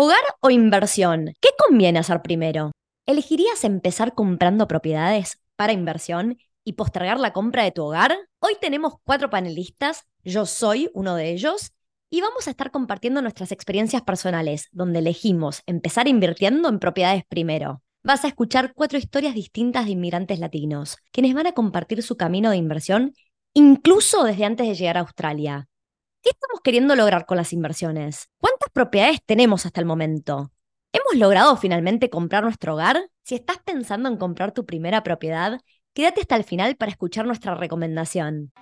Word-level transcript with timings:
¿Hogar 0.00 0.22
o 0.38 0.50
inversión? 0.50 1.34
¿Qué 1.40 1.48
conviene 1.58 1.98
hacer 1.98 2.22
primero? 2.22 2.70
¿Elegirías 3.04 3.64
empezar 3.64 4.14
comprando 4.14 4.68
propiedades 4.68 5.40
para 5.56 5.72
inversión 5.72 6.38
y 6.62 6.74
postergar 6.74 7.18
la 7.18 7.32
compra 7.32 7.64
de 7.64 7.72
tu 7.72 7.82
hogar? 7.82 8.16
Hoy 8.38 8.52
tenemos 8.60 8.94
cuatro 9.02 9.28
panelistas, 9.28 10.04
yo 10.22 10.46
soy 10.46 10.88
uno 10.94 11.16
de 11.16 11.32
ellos, 11.32 11.72
y 12.10 12.20
vamos 12.20 12.46
a 12.46 12.50
estar 12.50 12.70
compartiendo 12.70 13.22
nuestras 13.22 13.50
experiencias 13.50 14.02
personales, 14.02 14.68
donde 14.70 15.00
elegimos 15.00 15.64
empezar 15.66 16.06
invirtiendo 16.06 16.68
en 16.68 16.78
propiedades 16.78 17.24
primero. 17.28 17.82
Vas 18.04 18.24
a 18.24 18.28
escuchar 18.28 18.74
cuatro 18.74 18.98
historias 18.98 19.34
distintas 19.34 19.86
de 19.86 19.90
inmigrantes 19.90 20.38
latinos, 20.38 20.98
quienes 21.10 21.34
van 21.34 21.48
a 21.48 21.54
compartir 21.54 22.04
su 22.04 22.16
camino 22.16 22.50
de 22.50 22.56
inversión, 22.56 23.14
incluso 23.52 24.22
desde 24.22 24.44
antes 24.44 24.68
de 24.68 24.76
llegar 24.76 24.96
a 24.96 25.00
Australia. 25.00 25.66
¿Qué 26.20 26.30
estamos 26.30 26.60
queriendo 26.64 26.96
lograr 26.96 27.26
con 27.26 27.36
las 27.36 27.52
inversiones? 27.52 28.28
¿Cuántas 28.38 28.70
propiedades 28.72 29.20
tenemos 29.24 29.64
hasta 29.66 29.80
el 29.80 29.86
momento? 29.86 30.50
¿Hemos 30.92 31.14
logrado 31.14 31.56
finalmente 31.56 32.10
comprar 32.10 32.42
nuestro 32.42 32.74
hogar? 32.74 33.08
Si 33.22 33.36
estás 33.36 33.58
pensando 33.64 34.08
en 34.08 34.16
comprar 34.16 34.52
tu 34.52 34.66
primera 34.66 35.04
propiedad, 35.04 35.60
quédate 35.94 36.22
hasta 36.22 36.34
el 36.34 36.42
final 36.42 36.74
para 36.76 36.90
escuchar 36.90 37.24
nuestra 37.24 37.54
recomendación. 37.54 38.52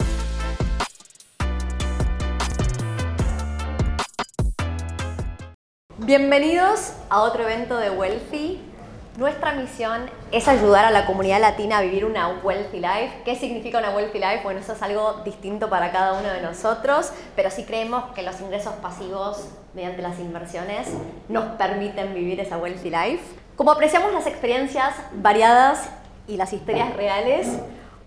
Bienvenidos 5.99 6.93
a 7.09 7.23
otro 7.23 7.45
evento 7.45 7.79
de 7.79 7.91
Wealthy. 7.91 8.61
Nuestra 9.17 9.53
misión 9.53 10.11
es 10.31 10.47
ayudar 10.47 10.85
a 10.85 10.91
la 10.91 11.07
comunidad 11.07 11.41
latina 11.41 11.79
a 11.79 11.81
vivir 11.81 12.05
una 12.05 12.29
wealthy 12.43 12.81
life. 12.81 13.23
¿Qué 13.25 13.35
significa 13.35 13.79
una 13.79 13.89
wealthy 13.97 14.19
life? 14.19 14.41
Bueno, 14.45 14.61
eso 14.61 14.75
es 14.75 14.83
algo 14.83 15.23
distinto 15.25 15.71
para 15.71 15.91
cada 15.91 16.13
uno 16.13 16.29
de 16.29 16.43
nosotros, 16.43 17.13
pero 17.35 17.51
sí 17.51 17.65
creemos 17.65 18.13
que 18.15 18.21
los 18.23 18.39
ingresos 18.43 18.75
pasivos 18.75 19.49
mediante 19.73 20.03
las 20.03 20.19
inversiones 20.19 20.89
nos 21.31 21.47
permiten 21.57 22.13
vivir 22.13 22.41
esa 22.41 22.59
wealthy 22.59 22.91
life. 22.91 23.23
Como 23.57 23.71
apreciamos 23.71 24.13
las 24.13 24.27
experiencias 24.27 24.95
variadas 25.15 25.89
y 26.29 26.37
las 26.37 26.53
historias 26.53 26.95
reales, 26.95 27.49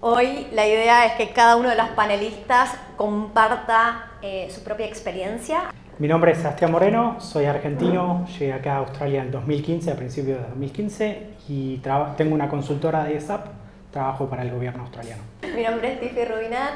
hoy 0.01 0.45
la 0.51 0.67
idea 0.67 1.07
es 1.07 1.13
que 1.13 1.31
cada 1.31 1.55
uno 1.55 1.69
de 1.69 1.75
los 1.75 1.89
panelistas 1.89 2.69
comparta 2.97 4.11
eh, 4.21 4.51
su 4.53 4.63
propia 4.63 4.85
experiencia. 4.85 5.73
Mi 5.99 6.07
nombre 6.07 6.31
es 6.31 6.37
Sebastián 6.37 6.71
Moreno, 6.71 7.17
soy 7.19 7.43
argentino, 7.43 8.25
llegué 8.39 8.53
acá 8.53 8.75
a 8.75 8.77
Australia 8.77 9.21
en 9.21 9.31
2015, 9.31 9.91
a 9.91 9.95
principios 9.97 10.37
de 10.37 10.47
2015, 10.47 11.23
y 11.49 11.81
tengo 12.15 12.35
una 12.35 12.47
consultora 12.47 13.03
de 13.03 13.19
SAP, 13.19 13.47
trabajo 13.91 14.29
para 14.29 14.43
el 14.43 14.51
gobierno 14.51 14.83
australiano. 14.83 15.21
Mi 15.53 15.61
nombre 15.61 15.91
es 15.91 15.99
Tiffy 15.99 16.23
Rubinat, 16.23 16.71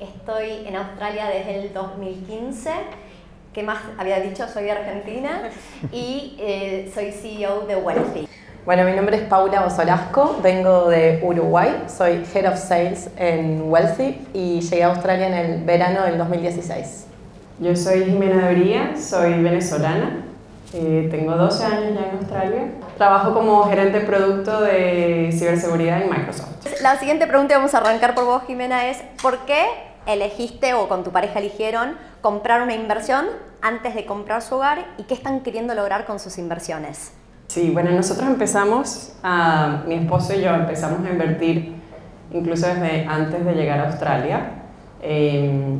estoy 0.00 0.66
en 0.66 0.74
Australia 0.74 1.28
desde 1.28 1.66
el 1.66 1.72
2015. 1.72 2.70
¿Qué 3.52 3.62
más 3.62 3.78
había 3.96 4.18
dicho? 4.18 4.48
Soy 4.48 4.68
argentina 4.68 5.50
y 5.92 6.36
eh, 6.40 6.90
soy 6.92 7.12
CEO 7.12 7.68
de 7.68 7.76
Wealthy. 7.76 8.26
Bueno, 8.66 8.82
mi 8.86 8.92
nombre 8.96 9.18
es 9.18 9.22
Paula 9.22 9.62
Bosolasco, 9.62 10.40
vengo 10.42 10.88
de 10.88 11.20
Uruguay, 11.22 11.84
soy 11.86 12.24
Head 12.34 12.52
of 12.52 12.58
Sales 12.58 13.08
en 13.18 13.70
Wealthy 13.70 14.26
y 14.34 14.60
llegué 14.62 14.82
a 14.82 14.88
Australia 14.88 15.28
en 15.28 15.34
el 15.34 15.62
verano 15.62 16.02
del 16.02 16.18
2016. 16.18 17.13
Yo 17.60 17.76
soy 17.76 18.04
Jimena 18.04 18.50
Bría, 18.50 18.96
soy 18.96 19.40
venezolana, 19.40 20.24
eh, 20.72 21.06
tengo 21.08 21.36
12 21.36 21.64
años 21.64 21.94
ya 21.94 22.08
en 22.08 22.18
Australia. 22.18 22.62
Trabajo 22.96 23.32
como 23.32 23.62
gerente 23.68 24.00
de 24.00 24.06
producto 24.06 24.60
de 24.60 25.30
ciberseguridad 25.32 26.02
en 26.02 26.10
Microsoft. 26.10 26.48
La 26.82 26.98
siguiente 26.98 27.28
pregunta, 27.28 27.56
vamos 27.56 27.72
a 27.74 27.78
arrancar 27.78 28.16
por 28.16 28.24
vos, 28.24 28.42
Jimena, 28.48 28.88
es 28.88 29.04
¿por 29.22 29.38
qué 29.46 29.66
elegiste 30.06 30.74
o 30.74 30.88
con 30.88 31.04
tu 31.04 31.12
pareja 31.12 31.38
eligieron 31.38 31.96
comprar 32.20 32.60
una 32.60 32.74
inversión 32.74 33.26
antes 33.62 33.94
de 33.94 34.04
comprar 34.04 34.42
su 34.42 34.56
hogar 34.56 34.86
y 34.98 35.04
qué 35.04 35.14
están 35.14 35.40
queriendo 35.40 35.74
lograr 35.74 36.06
con 36.06 36.18
sus 36.18 36.38
inversiones? 36.38 37.12
Sí, 37.46 37.70
bueno, 37.70 37.92
nosotros 37.92 38.26
empezamos, 38.26 39.12
a, 39.22 39.84
mi 39.86 39.94
esposo 39.94 40.34
y 40.34 40.40
yo 40.40 40.52
empezamos 40.52 41.06
a 41.06 41.10
invertir 41.10 41.72
incluso 42.32 42.66
desde 42.66 43.06
antes 43.06 43.44
de 43.44 43.54
llegar 43.54 43.78
a 43.78 43.86
Australia. 43.90 44.50
Eh, 45.00 45.78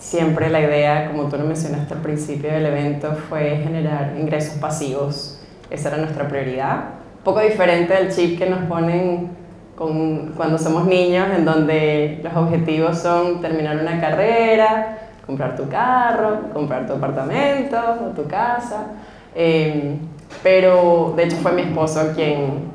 siempre 0.00 0.48
la 0.48 0.60
idea, 0.60 1.08
como 1.08 1.28
tú 1.28 1.36
lo 1.36 1.44
mencionaste 1.44 1.94
al 1.94 2.00
principio 2.00 2.50
del 2.50 2.66
evento, 2.66 3.14
fue 3.28 3.58
generar 3.62 4.14
ingresos 4.18 4.54
pasivos. 4.54 5.38
Esa 5.70 5.90
era 5.90 5.98
nuestra 5.98 6.26
prioridad. 6.26 6.84
Poco 7.22 7.40
diferente 7.40 7.92
del 7.92 8.10
chip 8.10 8.38
que 8.38 8.48
nos 8.48 8.64
ponen 8.64 9.30
con, 9.76 10.32
cuando 10.36 10.58
somos 10.58 10.86
niños, 10.86 11.28
en 11.36 11.44
donde 11.44 12.20
los 12.24 12.34
objetivos 12.34 12.98
son 12.98 13.40
terminar 13.40 13.76
una 13.76 14.00
carrera, 14.00 14.98
comprar 15.26 15.54
tu 15.54 15.68
carro, 15.68 16.50
comprar 16.52 16.86
tu 16.86 16.94
apartamento 16.94 17.76
o 18.02 18.08
tu 18.10 18.26
casa. 18.26 18.86
Em, 19.34 19.98
pero 20.42 21.12
de 21.14 21.24
hecho 21.24 21.36
fue 21.36 21.52
mi 21.52 21.62
esposo 21.62 22.12
quien 22.14 22.70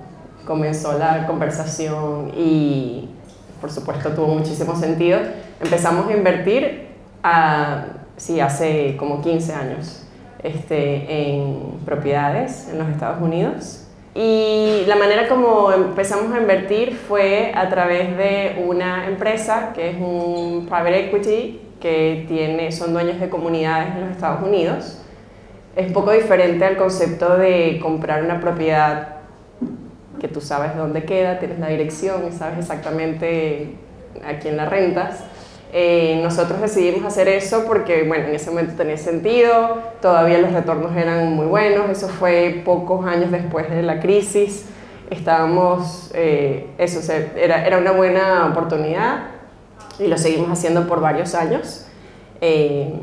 comenzó 0.45 0.97
la 0.97 1.25
conversación 1.25 2.31
y 2.37 3.09
por 3.59 3.71
supuesto 3.71 4.11
tuvo 4.11 4.27
muchísimo 4.27 4.75
sentido. 4.75 5.19
Empezamos 5.59 6.07
a 6.07 6.15
invertir 6.15 6.84
sí, 8.17 8.39
hace 8.39 8.95
como 8.97 9.21
15 9.21 9.53
años 9.53 10.05
este, 10.43 11.31
en 11.31 11.79
propiedades 11.85 12.69
en 12.69 12.79
los 12.79 12.89
Estados 12.89 13.21
Unidos. 13.21 13.81
Y 14.13 14.83
la 14.87 14.95
manera 14.95 15.27
como 15.27 15.73
empezamos 15.73 16.33
a 16.33 16.39
invertir 16.39 16.95
fue 16.95 17.51
a 17.53 17.67
través 17.67 18.15
de 18.15 18.63
una 18.65 19.07
empresa 19.07 19.73
que 19.73 19.89
es 19.89 19.97
un 19.99 20.67
private 20.67 21.07
equity 21.07 21.61
que 21.81 22.25
tiene, 22.27 22.71
son 22.71 22.93
dueños 22.93 23.19
de 23.19 23.29
comunidades 23.29 23.93
en 23.93 24.01
los 24.01 24.11
Estados 24.11 24.41
Unidos. 24.41 25.01
Es 25.75 25.87
un 25.87 25.93
poco 25.93 26.11
diferente 26.11 26.63
al 26.63 26.77
concepto 26.77 27.37
de 27.37 27.79
comprar 27.81 28.23
una 28.23 28.39
propiedad 28.39 29.17
que 30.21 30.29
tú 30.29 30.39
sabes 30.39 30.77
dónde 30.77 31.03
queda, 31.03 31.39
tienes 31.39 31.59
la 31.59 31.67
dirección 31.67 32.25
y 32.29 32.31
sabes 32.31 32.59
exactamente 32.59 33.75
a 34.25 34.39
quién 34.39 34.55
la 34.55 34.65
rentas. 34.65 35.25
Eh, 35.77 36.21
nosotros 36.23 36.61
decidimos 36.61 37.03
hacer 37.03 37.27
eso 37.27 37.65
porque, 37.67 38.03
bueno, 38.03 38.27
en 38.27 38.35
ese 38.35 38.49
momento 38.49 38.75
tenía 38.77 38.95
sentido, 38.95 39.79
todavía 40.01 40.37
los 40.37 40.53
retornos 40.53 40.95
eran 40.95 41.33
muy 41.33 41.47
buenos, 41.47 41.89
eso 41.89 42.07
fue 42.07 42.61
pocos 42.63 43.05
años 43.05 43.29
después 43.29 43.69
de 43.69 43.83
la 43.83 43.99
crisis, 43.99 44.67
estábamos, 45.09 46.11
eh, 46.13 46.67
eso 46.77 47.01
era, 47.11 47.67
era, 47.67 47.77
una 47.77 47.91
buena 47.91 48.45
oportunidad 48.45 49.23
y 49.99 50.07
lo 50.07 50.17
seguimos 50.17 50.49
haciendo 50.49 50.87
por 50.87 51.01
varios 51.01 51.35
años 51.35 51.85
eh, 52.39 52.93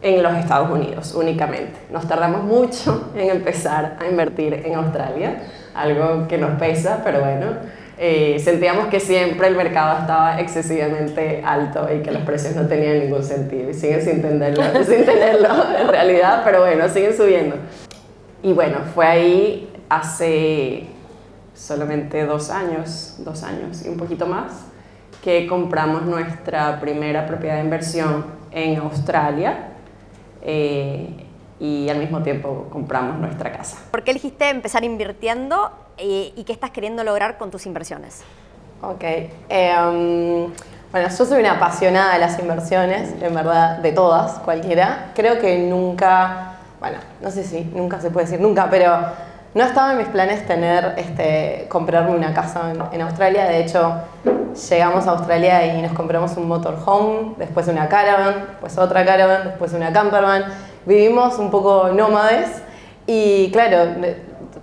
en 0.00 0.22
los 0.22 0.32
Estados 0.36 0.70
Unidos 0.70 1.12
únicamente. 1.16 1.76
Nos 1.90 2.06
tardamos 2.06 2.44
mucho 2.44 3.10
en 3.16 3.30
empezar 3.30 3.96
a 3.98 4.06
invertir 4.06 4.62
en 4.64 4.76
Australia, 4.76 5.42
algo 5.74 6.28
que 6.28 6.38
nos 6.38 6.56
pesa, 6.56 7.00
pero 7.02 7.18
bueno. 7.18 7.83
Eh, 7.96 8.40
sentíamos 8.42 8.88
que 8.88 8.98
siempre 8.98 9.46
el 9.46 9.56
mercado 9.56 10.00
estaba 10.00 10.40
excesivamente 10.40 11.42
alto 11.44 11.86
y 11.94 12.02
que 12.02 12.10
los 12.10 12.22
precios 12.22 12.56
no 12.56 12.66
tenían 12.66 12.98
ningún 12.98 13.22
sentido 13.22 13.70
y 13.70 13.74
siguen 13.74 14.02
sin 14.02 14.14
entenderlo, 14.16 14.64
sin 14.84 15.04
tenerlo 15.04 15.48
en 15.78 15.88
realidad, 15.88 16.42
pero 16.44 16.60
bueno, 16.60 16.88
siguen 16.88 17.16
subiendo. 17.16 17.56
Y 18.42 18.52
bueno, 18.52 18.78
fue 18.94 19.06
ahí 19.06 19.72
hace 19.88 20.88
solamente 21.54 22.24
dos 22.26 22.50
años, 22.50 23.16
dos 23.18 23.44
años 23.44 23.84
y 23.86 23.88
un 23.88 23.96
poquito 23.96 24.26
más, 24.26 24.64
que 25.22 25.46
compramos 25.46 26.02
nuestra 26.02 26.80
primera 26.80 27.26
propiedad 27.26 27.56
de 27.56 27.62
inversión 27.62 28.26
en 28.50 28.76
Australia. 28.78 29.68
Eh, 30.42 31.23
y 31.64 31.88
al 31.88 31.96
mismo 31.96 32.22
tiempo 32.22 32.66
compramos 32.70 33.18
nuestra 33.18 33.50
casa. 33.50 33.78
¿Por 33.90 34.04
qué 34.04 34.10
elegiste 34.10 34.50
empezar 34.50 34.84
invirtiendo 34.84 35.72
eh, 35.96 36.32
y 36.36 36.44
qué 36.44 36.52
estás 36.52 36.70
queriendo 36.70 37.02
lograr 37.04 37.38
con 37.38 37.50
tus 37.50 37.64
inversiones? 37.64 38.22
Ok. 38.82 39.02
Em, 39.48 40.52
bueno, 40.92 41.08
yo 41.08 41.24
soy 41.24 41.40
una 41.40 41.52
apasionada 41.52 42.12
de 42.14 42.18
las 42.18 42.38
inversiones, 42.38 43.14
en 43.18 43.34
verdad, 43.34 43.78
de 43.78 43.92
todas, 43.92 44.40
cualquiera. 44.40 45.12
Creo 45.14 45.38
que 45.38 45.58
nunca, 45.58 46.56
bueno, 46.80 46.98
no 47.22 47.30
sé 47.30 47.44
si 47.44 47.62
nunca 47.74 47.98
se 47.98 48.10
puede 48.10 48.26
decir 48.26 48.40
nunca, 48.42 48.68
pero 48.68 48.98
no 49.54 49.64
estaba 49.64 49.92
en 49.92 49.98
mis 49.98 50.08
planes 50.08 50.46
tener, 50.46 50.94
este, 50.98 51.66
comprarme 51.70 52.10
una 52.10 52.34
casa 52.34 52.72
en, 52.72 52.82
en 52.92 53.00
Australia. 53.00 53.46
De 53.46 53.60
hecho, 53.60 53.94
llegamos 54.68 55.06
a 55.06 55.12
Australia 55.12 55.66
y 55.66 55.80
nos 55.80 55.92
compramos 55.92 56.36
un 56.36 56.46
motorhome, 56.46 57.36
después 57.38 57.68
una 57.68 57.88
caravan, 57.88 58.48
después 58.50 58.76
otra 58.76 59.02
caravan, 59.06 59.44
después 59.44 59.72
una 59.72 59.94
campervan 59.94 60.44
vivimos 60.86 61.38
un 61.38 61.50
poco 61.50 61.88
nómades 61.88 62.62
y 63.06 63.50
claro, 63.50 63.94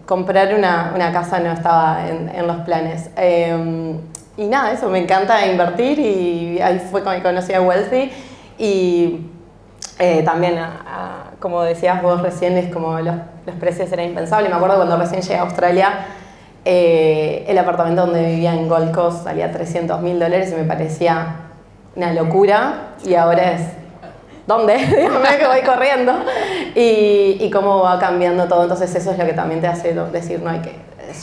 comprar 0.06 0.53
una, 0.56 0.91
una 0.94 1.12
casa 1.12 1.39
no 1.39 1.51
estaba 1.51 2.07
en, 2.07 2.29
en 2.29 2.47
los 2.47 2.57
planes. 2.57 3.09
Em, 3.15 4.00
y 4.38 4.45
nada, 4.45 4.71
eso, 4.71 4.89
me 4.89 5.00
encanta 5.00 5.45
invertir 5.45 6.00
y 6.00 6.59
ahí 6.62 6.79
fue 6.79 7.03
cuando 7.03 7.21
conocí 7.23 7.53
a 7.53 7.62
Wealthy 7.62 8.12
y 8.57 9.27
eh, 10.00 10.23
también, 10.23 10.59
como 11.39 11.62
decías 11.62 12.01
vos 12.01 12.21
recién, 12.21 12.57
es 12.57 12.74
como 12.74 13.00
los, 13.00 13.15
los, 13.45 13.56
precios 13.57 13.91
eran 13.91 14.07
impensables. 14.07 14.50
Me 14.50 14.56
acuerdo 14.56 14.77
cuando 14.77 14.97
recién 14.97 15.21
llegué 15.21 15.35
a 15.35 15.41
Australia, 15.41 16.06
eh, 16.65 17.45
el 17.47 17.57
apartamento 17.57 18.06
donde 18.06 18.25
vivía 18.25 18.53
en 18.53 18.67
Gold 18.67 18.94
Coast 18.94 19.24
salía 19.24 19.51
300 19.51 20.01
mil 20.01 20.19
dólares 20.19 20.51
y 20.51 20.59
me 20.59 20.63
parecía 20.63 21.35
una 21.95 22.13
locura 22.13 22.94
y 23.03 23.15
ahora 23.15 23.53
es 23.53 23.62
¿dónde? 24.57 24.77
Dígame 24.86 25.38
que 25.38 25.48
voy 25.48 25.62
corriendo. 25.62 26.13
Y, 26.75 27.38
y, 27.39 27.50
cómo 27.51 27.81
va 27.81 28.00
cambiando 28.00 28.48
todo. 28.48 28.63
Entonces 28.63 28.94
eso 28.95 29.12
es 29.12 29.18
lo 29.18 29.25
que 29.25 29.33
también 29.33 29.62
te 29.62 29.68
hace 29.68 29.94
decir, 29.94 30.42
no 30.42 30.50
hay 30.50 30.59
que, 30.59 30.75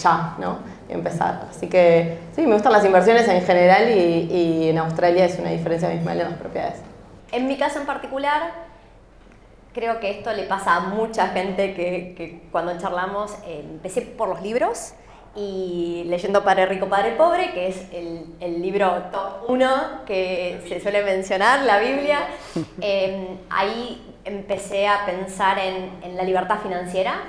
ya, 0.02 0.34
¿no? 0.38 0.58
empezar. 0.88 1.42
Así 1.50 1.68
que 1.68 2.18
sí, 2.34 2.46
me 2.46 2.54
gustan 2.54 2.72
las 2.72 2.84
inversiones 2.84 3.28
en 3.28 3.42
general 3.42 3.90
y, 3.90 4.28
y 4.32 4.68
en 4.70 4.78
Australia 4.78 5.26
es 5.26 5.38
una 5.38 5.50
diferencia 5.50 5.88
abismal 5.88 6.20
en 6.20 6.30
las 6.30 6.38
propiedades. 6.38 6.80
En 7.30 7.46
mi 7.46 7.58
caso 7.58 7.78
en 7.78 7.86
particular, 7.86 8.52
creo 9.74 10.00
que 10.00 10.10
esto 10.10 10.32
le 10.32 10.44
pasa 10.44 10.76
a 10.76 10.80
mucha 10.80 11.28
gente 11.28 11.74
que, 11.74 12.14
que 12.16 12.42
cuando 12.50 12.78
charlamos, 12.78 13.32
eh, 13.46 13.64
empecé 13.70 14.00
por 14.00 14.28
los 14.28 14.42
libros 14.42 14.94
y 15.36 16.04
leyendo 16.06 16.42
Padre 16.42 16.66
Rico, 16.66 16.88
Padre 16.88 17.12
Pobre, 17.12 17.52
que 17.52 17.68
es 17.68 17.92
el, 17.92 18.26
el 18.40 18.60
libro 18.60 19.04
top 19.12 19.48
1 19.48 20.04
que 20.06 20.64
se 20.68 20.80
suele 20.80 21.02
mencionar, 21.04 21.62
la 21.62 21.78
Biblia, 21.78 22.28
eh, 22.80 23.36
ahí 23.50 24.16
empecé 24.24 24.88
a 24.88 25.06
pensar 25.06 25.58
en, 25.58 25.90
en, 26.02 26.16
la 26.16 26.24
libertad 26.24 26.58
financiera 26.60 27.20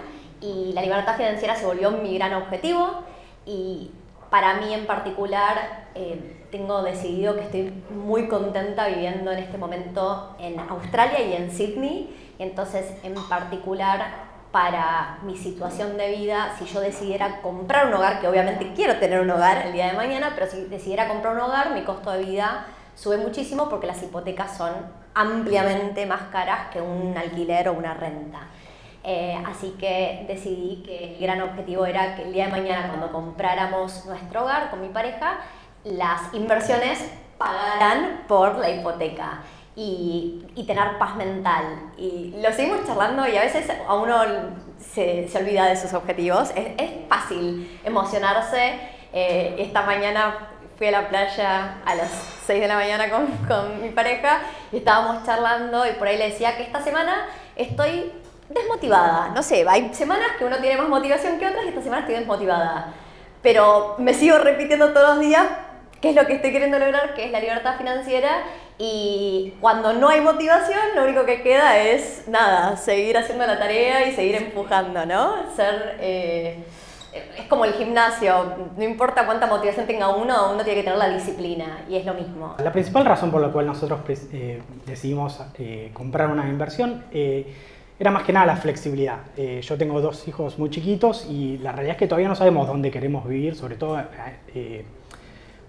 y 0.42 0.72
la 0.74 0.82
libertad 0.82 1.16
financiera 1.16 1.56
se 1.56 1.66
volvió 1.66 1.92
mi 1.92 2.16
gran 2.16 2.34
objetivo 2.34 3.04
y 3.46 3.92
para 4.30 4.56
mí 4.56 4.74
en 4.74 4.86
particular 4.86 5.88
eh, 5.96 6.46
tengo 6.52 6.82
decidido 6.84 7.36
que 7.36 7.42
estoy 7.42 7.74
muy 7.90 8.28
contenta 8.28 8.88
viviendo 8.88 9.32
en 9.32 9.40
este 9.40 9.58
momento 9.58 10.36
en 10.40 10.60
Australia 10.60 11.22
y 11.22 11.34
en 11.34 11.52
Sydney, 11.52 12.16
entonces 12.40 12.94
en 13.04 13.16
particular 13.28 14.29
para 14.52 15.20
mi 15.24 15.38
situación 15.38 15.98
de 15.98 16.12
vida, 16.16 16.56
si 16.58 16.66
yo 16.66 16.82
decidiera 16.82 17.42
comprar 17.42 17.88
un 17.88 17.94
hogar, 17.94 18.20
que 18.20 18.28
obviamente 18.28 18.74
quiero 18.76 18.98
tener 18.98 19.22
un 19.22 19.30
hogar 19.30 19.68
el 19.68 19.74
día 19.74 19.88
de 19.88 19.94
mañana, 19.94 20.32
pero 20.34 20.50
si 20.50 20.62
decidiera 20.66 21.08
comprar 21.08 21.36
un 21.36 21.42
hogar, 21.42 21.74
mi 21.74 21.84
costo 21.84 22.12
de 22.12 22.24
vida 22.24 22.66
sube 22.96 23.18
muchísimo 23.18 23.70
porque 23.70 23.88
las 23.88 24.02
hipotecas 24.02 24.58
son 24.58 24.72
ampliamente 25.14 26.06
más 26.06 26.24
caras 26.32 26.70
que 26.72 26.82
un 26.82 27.16
alquiler 27.18 27.70
o 27.70 27.74
una 27.74 27.94
renta. 27.94 28.48
Eh, 29.04 29.42
así 29.46 29.76
que 29.80 30.26
decidí 30.28 30.84
que 30.84 31.14
el 31.14 31.22
gran 31.22 31.42
objetivo 31.42 31.86
era 31.86 32.16
que 32.16 32.24
el 32.24 32.34
día 32.34 32.46
de 32.46 32.52
mañana, 32.52 32.88
cuando 32.88 33.12
compráramos 33.12 34.06
nuestro 34.06 34.44
hogar 34.44 34.70
con 34.72 34.82
mi 34.82 34.90
pareja, 34.90 35.38
las 35.84 36.34
inversiones 36.34 37.00
pagaran 37.38 38.24
por 38.28 38.58
la 38.58 38.70
hipoteca 38.70 39.40
y, 39.80 40.46
y, 40.56 40.64
tener 40.66 40.98
paz 40.98 41.16
mental. 41.16 41.64
Y 41.98 42.36
lo 42.42 42.52
seguimos 42.52 42.86
charlando 42.86 43.26
y 43.26 43.38
a 43.38 43.42
veces 43.42 43.66
a 43.88 43.96
uno 43.96 44.14
se, 44.78 45.26
se 45.30 45.38
olvida 45.38 45.68
de 45.68 45.78
sus 45.78 45.94
objetivos. 45.94 46.50
Es, 46.54 46.68
es 46.78 46.92
fácil 47.08 47.80
emocionarse. 47.86 48.74
Eh, 49.14 49.56
esta 49.58 49.84
mañana 49.84 50.50
fui 50.78 50.88
a 50.88 50.92
la 50.92 51.08
playa 51.08 51.78
a 51.86 51.96
las 51.96 52.10
6 52.46 52.60
de 52.60 52.68
la 52.68 52.76
mañana 52.76 53.10
con, 53.10 53.28
con 53.48 53.82
mi 53.82 53.90
pareja 53.90 54.42
y 54.74 54.78
estábamos 54.78 55.26
charlando 55.26 55.88
y 55.88 55.92
por 55.94 56.10
ahí 56.10 56.18
le 56.18 56.32
decía 56.32 56.58
que 56.58 56.64
esta 56.64 56.82
semana 56.82 57.28
estoy 57.56 58.12
desmotivada. 58.50 59.30
No 59.30 59.42
sé, 59.42 59.66
hay 59.66 59.94
semanas 59.94 60.32
que 60.38 60.44
uno 60.44 60.58
tiene 60.58 60.76
más 60.76 60.90
motivación 60.90 61.40
que 61.40 61.48
otras 61.48 61.64
y 61.64 61.70
esta 61.70 61.82
semana 61.82 62.02
estoy 62.02 62.16
desmotivada. 62.16 62.94
Pero 63.42 63.96
me 63.98 64.14
sigo 64.14 64.40
repitiendo 64.40 64.92
todos 64.92 65.16
los 65.16 65.20
días 65.22 65.46
qué 66.02 66.10
es 66.10 66.16
lo 66.18 66.26
que 66.28 66.34
estoy 66.34 66.52
queriendo 66.52 66.80
lograr, 66.80 67.14
que 67.14 67.24
es 67.24 67.32
la 67.32 67.40
libertad 67.40 67.78
financiera. 67.78 68.44
Y 68.82 69.56
cuando 69.60 69.92
no 69.92 70.08
hay 70.08 70.22
motivación, 70.22 70.80
lo 70.96 71.04
único 71.04 71.26
que 71.26 71.42
queda 71.42 71.78
es, 71.78 72.24
nada, 72.30 72.78
seguir 72.78 73.18
haciendo 73.18 73.46
la 73.46 73.60
tarea 73.60 74.08
y 74.08 74.16
seguir 74.16 74.36
empujando, 74.36 75.06
¿no? 75.06 75.36
Ser... 75.54 75.98
Eh, 76.00 76.64
es 77.40 77.48
como 77.48 77.66
el 77.66 77.74
gimnasio, 77.74 78.54
no 78.78 78.84
importa 78.84 79.26
cuánta 79.26 79.48
motivación 79.48 79.88
tenga 79.88 80.10
uno, 80.16 80.54
uno 80.54 80.64
tiene 80.64 80.76
que 80.76 80.84
tener 80.84 81.00
la 81.00 81.10
disciplina 81.10 81.82
y 81.90 81.96
es 81.96 82.06
lo 82.06 82.14
mismo. 82.14 82.56
La 82.64 82.72
principal 82.72 83.04
razón 83.04 83.32
por 83.32 83.42
la 83.42 83.50
cual 83.50 83.66
nosotros 83.66 84.00
eh, 84.32 84.62
decidimos 84.86 85.42
eh, 85.58 85.90
comprar 85.92 86.30
una 86.30 86.48
inversión 86.48 87.04
era 87.12 88.12
más 88.12 88.24
que 88.24 88.32
nada 88.32 88.46
la 88.46 88.58
flexibilidad. 88.58 89.18
Yo 89.36 89.78
tengo 89.78 90.00
dos 90.02 90.28
hijos 90.28 90.60
muy 90.60 90.70
chiquitos 90.70 91.26
y 91.28 91.58
la 91.58 91.72
realidad 91.72 91.96
es 91.96 92.00
que 92.00 92.08
todavía 92.08 92.30
no 92.30 92.36
sabemos 92.36 92.68
dónde 92.68 92.92
queremos 92.92 93.28
vivir, 93.28 93.56
sobre 93.56 93.76
todo 93.76 94.00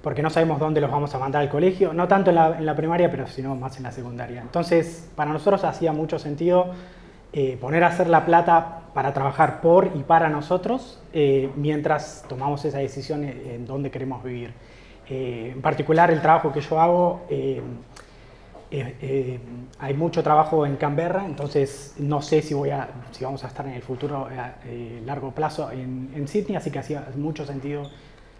porque 0.02 0.23
no 0.23 0.31
sabemos 0.31 0.58
dónde 0.58 0.81
los 0.81 0.91
vamos 0.91 1.14
a 1.14 1.19
mandar 1.19 1.43
al 1.43 1.49
colegio, 1.49 1.93
no 1.93 2.08
tanto 2.08 2.31
en 2.31 2.37
la, 2.37 2.58
en 2.58 2.67
la, 2.67 2.75
primaria, 2.75 3.11
pero 3.11 3.26
sino 3.26 3.55
más 3.55 3.76
en 3.76 3.82
la 3.82 3.93
secundaria. 3.93 4.41
Entonces, 4.41 5.08
para 5.14 5.32
nosotros 5.32 5.64
hacía 5.64 5.93
mucho 5.93 6.19
sentido 6.19 6.73
eh, 7.32 7.58
poner 7.61 7.85
a 7.85 7.88
hacer 7.88 8.08
la 8.08 8.25
plata 8.25 8.82
para 8.94 9.12
trabajar 9.12 9.61
por 9.61 9.93
y 9.94 10.02
para 10.02 10.29
nosotros 10.29 11.00
eh, 11.12 11.50
mientras 11.56 12.25
tomamos 12.29 12.64
esa 12.64 12.79
decisión 12.79 13.25
en, 13.25 13.67
dónde 13.67 13.91
queremos 13.91 14.25
vivir. 14.25 14.52
Eh, 15.08 15.52
en 15.55 15.61
particular, 15.61 16.11
el 16.11 16.20
trabajo 16.20 16.53
que 16.53 16.61
yo 16.61 16.81
hago 16.81 17.26
eh, 18.73 18.94
eh, 19.03 19.41
hay 19.81 19.94
mucho 19.94 20.23
trabajo 20.23 20.64
en 20.64 20.76
Canberra, 20.76 21.25
entonces 21.26 21.96
no 21.99 22.23
sé 22.23 22.41
si, 22.41 22.55
voy 22.55 22.70
a, 22.70 22.88
si 23.11 23.25
vamos 23.25 23.43
a 23.43 23.49
estar 23.49 23.67
en 23.67 23.73
el 23.73 23.82
futuro 23.82 24.26
a 24.26 24.55
largo 25.05 25.32
plazo 25.32 25.73
en, 25.73 26.12
en, 26.14 26.29
Sydney, 26.29 26.55
así 26.55 26.70
que 26.70 26.79
hacía 26.79 27.08
mucho 27.17 27.44
sentido 27.44 27.91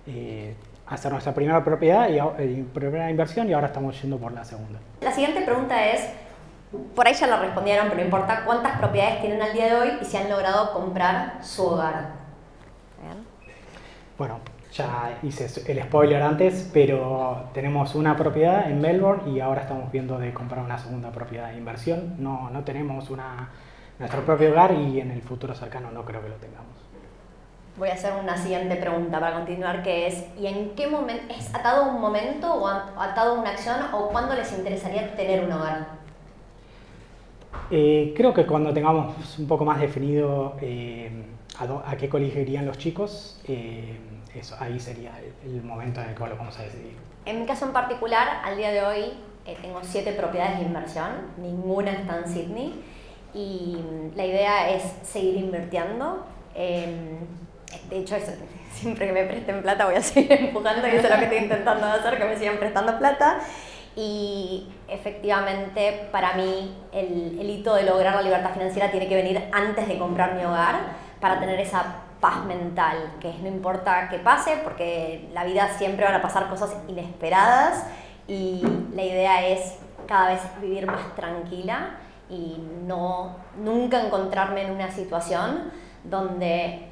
eh, 0.07 0.55
hacer 0.91 1.13
nuestra 1.13 1.33
primera 1.33 1.65
propiedad 1.65 2.09
y 2.09 2.63
primera 2.63 3.09
inversión 3.11 3.49
y 3.49 3.53
ahora 3.53 3.69
estamos 3.69 4.01
yendo 4.03 4.19
por 4.19 4.33
la 4.33 4.45
segunda. 4.45 4.81
La 5.01 5.13
siguiente 5.13 5.41
pregunta 5.43 5.87
es, 5.87 6.11
por 6.95 7.07
ahí 7.07 7.15
ya 7.15 7.29
la 7.29 7.41
respondieron, 7.41 7.89
pero 7.89 8.03
importa 8.03 8.45
cuántas 8.45 8.77
propiedades 8.79 9.21
tienen 9.21 9.41
al 9.41 9.53
día 9.53 9.67
de 9.67 9.75
hoy 9.75 9.93
y 10.03 10.05
si 10.05 10.17
han 10.17 10.29
logrado 10.29 10.73
comprar 10.73 11.39
su 11.43 11.65
hogar. 11.65 12.21
Bueno, 14.19 14.41
ya 14.73 15.19
hice 15.23 15.73
el 15.73 15.83
spoiler 15.85 16.23
antes, 16.23 16.69
pero 16.75 17.49
tenemos 17.55 17.95
una 17.95 18.17
propiedad 18.17 18.69
en 18.69 18.81
Melbourne 18.81 19.31
y 19.33 19.41
ahora 19.41 19.63
estamos 19.63 19.91
viendo 19.91 20.19
de 20.19 20.35
comprar 20.35 20.63
una 20.63 20.77
segunda 20.77 21.11
propiedad 21.11 21.51
de 21.51 21.57
inversión. 21.57 22.17
No, 22.19 22.51
no 22.51 22.63
tenemos 22.65 23.11
una, 23.11 23.49
nuestro 23.99 24.21
propio 24.23 24.51
hogar 24.51 24.73
y 24.73 25.01
en 25.01 25.11
el 25.11 25.23
futuro 25.23 25.55
cercano 25.55 25.91
no 25.91 26.05
creo 26.05 26.21
que 26.21 26.29
lo 26.29 26.35
tengamos. 26.35 26.70
Voy 27.81 27.89
a 27.89 27.95
hacer 27.95 28.13
una 28.13 28.37
siguiente 28.37 28.77
pregunta 28.77 29.19
para 29.19 29.37
continuar, 29.37 29.83
que 29.83 30.07
es, 30.07 30.27
¿y 30.39 30.47
en 30.47 30.75
qué 30.77 30.87
momento, 30.87 31.33
es 31.35 31.49
atado 31.55 31.85
a 31.85 31.89
un 31.89 31.99
momento 31.99 32.53
o 32.53 32.67
atado 32.67 33.37
a 33.37 33.41
una 33.41 33.53
acción 33.53 33.79
o 33.95 34.11
cuándo 34.11 34.35
les 34.35 34.53
interesaría 34.53 35.17
tener 35.17 35.43
un 35.43 35.51
hogar? 35.51 35.89
Eh, 37.71 38.13
creo 38.15 38.35
que 38.35 38.45
cuando 38.45 38.75
tengamos 38.75 39.39
un 39.39 39.49
poco 39.49 39.65
más 39.65 39.81
definido 39.81 40.59
eh, 40.61 41.11
a, 41.59 41.67
do, 41.67 41.83
a, 41.87 41.97
qué 41.97 42.11
colegio 42.11 42.43
irían 42.43 42.67
los 42.67 42.77
chicos, 42.77 43.41
eh, 43.49 43.99
eso, 44.35 44.57
ahí 44.61 44.79
sería 44.79 45.19
el, 45.19 45.51
el, 45.51 45.63
momento 45.63 46.03
en 46.03 46.11
el 46.11 46.15
cual 46.15 46.33
lo 46.33 46.37
vamos 46.37 46.59
a 46.59 46.65
decidir. 46.65 46.99
En 47.25 47.41
mi 47.41 47.47
caso 47.47 47.65
en 47.65 47.73
particular, 47.73 48.43
al 48.45 48.59
día 48.59 48.73
de 48.73 48.83
hoy 48.83 49.05
tengo 49.63 49.81
siete 49.81 50.13
propiedades 50.13 50.59
de 50.59 50.67
inversión, 50.67 51.09
ninguna 51.39 51.93
está 51.93 52.19
en 52.19 52.29
Sydney 52.29 52.85
y 53.33 53.79
la 54.15 54.27
idea 54.27 54.69
es 54.69 54.83
seguir 55.03 55.39
invirtiendo. 55.39 56.27
De 57.89 57.99
hecho, 57.99 58.17
eso, 58.17 58.33
siempre 58.75 59.07
que 59.07 59.13
me 59.13 59.25
presten 59.25 59.63
plata 59.63 59.87
voy 59.87 59.97
a 59.97 60.03
seguir 60.03 60.33
empujando 60.41 60.87
y 60.87 60.91
eso 60.91 61.07
es 61.07 61.13
lo 61.13 61.19
que 61.19 61.25
estoy 61.25 61.39
intentando 61.39 61.87
hacer, 61.87 62.19
que 62.19 62.25
me 62.25 62.39
sigan 62.39 62.59
prestando 62.59 62.99
plata. 62.99 63.39
Y 63.97 64.69
efectivamente, 64.89 66.09
para 66.13 66.35
mí, 66.35 66.77
el, 66.93 67.39
el 67.41 67.51
hito 67.51 67.75
de 67.75 67.83
lograr 67.83 68.15
la 68.15 68.23
libertad 68.23 68.53
financiera 68.53 68.91
tiene 68.91 69.09
que 69.09 69.17
venir 69.17 69.49
antes 69.53 69.89
de 69.89 69.99
comprar 69.99 70.35
mi 70.35 70.45
hogar 70.45 70.77
para 71.21 71.41
tener 71.41 71.59
esa 71.59 71.97
paz 72.21 72.45
mental, 72.45 73.15
que 73.19 73.33
no 73.41 73.49
importa 73.49 74.09
qué 74.09 74.19
pase, 74.19 74.59
porque 74.63 75.29
la 75.33 75.45
vida 75.45 75.69
siempre 75.77 76.05
van 76.05 76.15
a 76.15 76.23
pasar 76.23 76.49
cosas 76.49 76.77
inesperadas 76.87 77.87
y 78.29 78.63
la 78.95 79.03
idea 79.03 79.49
es 79.49 79.79
cada 80.07 80.31
vez 80.31 80.41
vivir 80.61 80.87
más 80.87 81.15
tranquila 81.15 81.97
y 82.29 82.63
no 82.87 83.37
nunca 83.57 84.05
encontrarme 84.05 84.63
en 84.63 84.71
una 84.73 84.91
situación 84.91 85.73
donde 86.05 86.90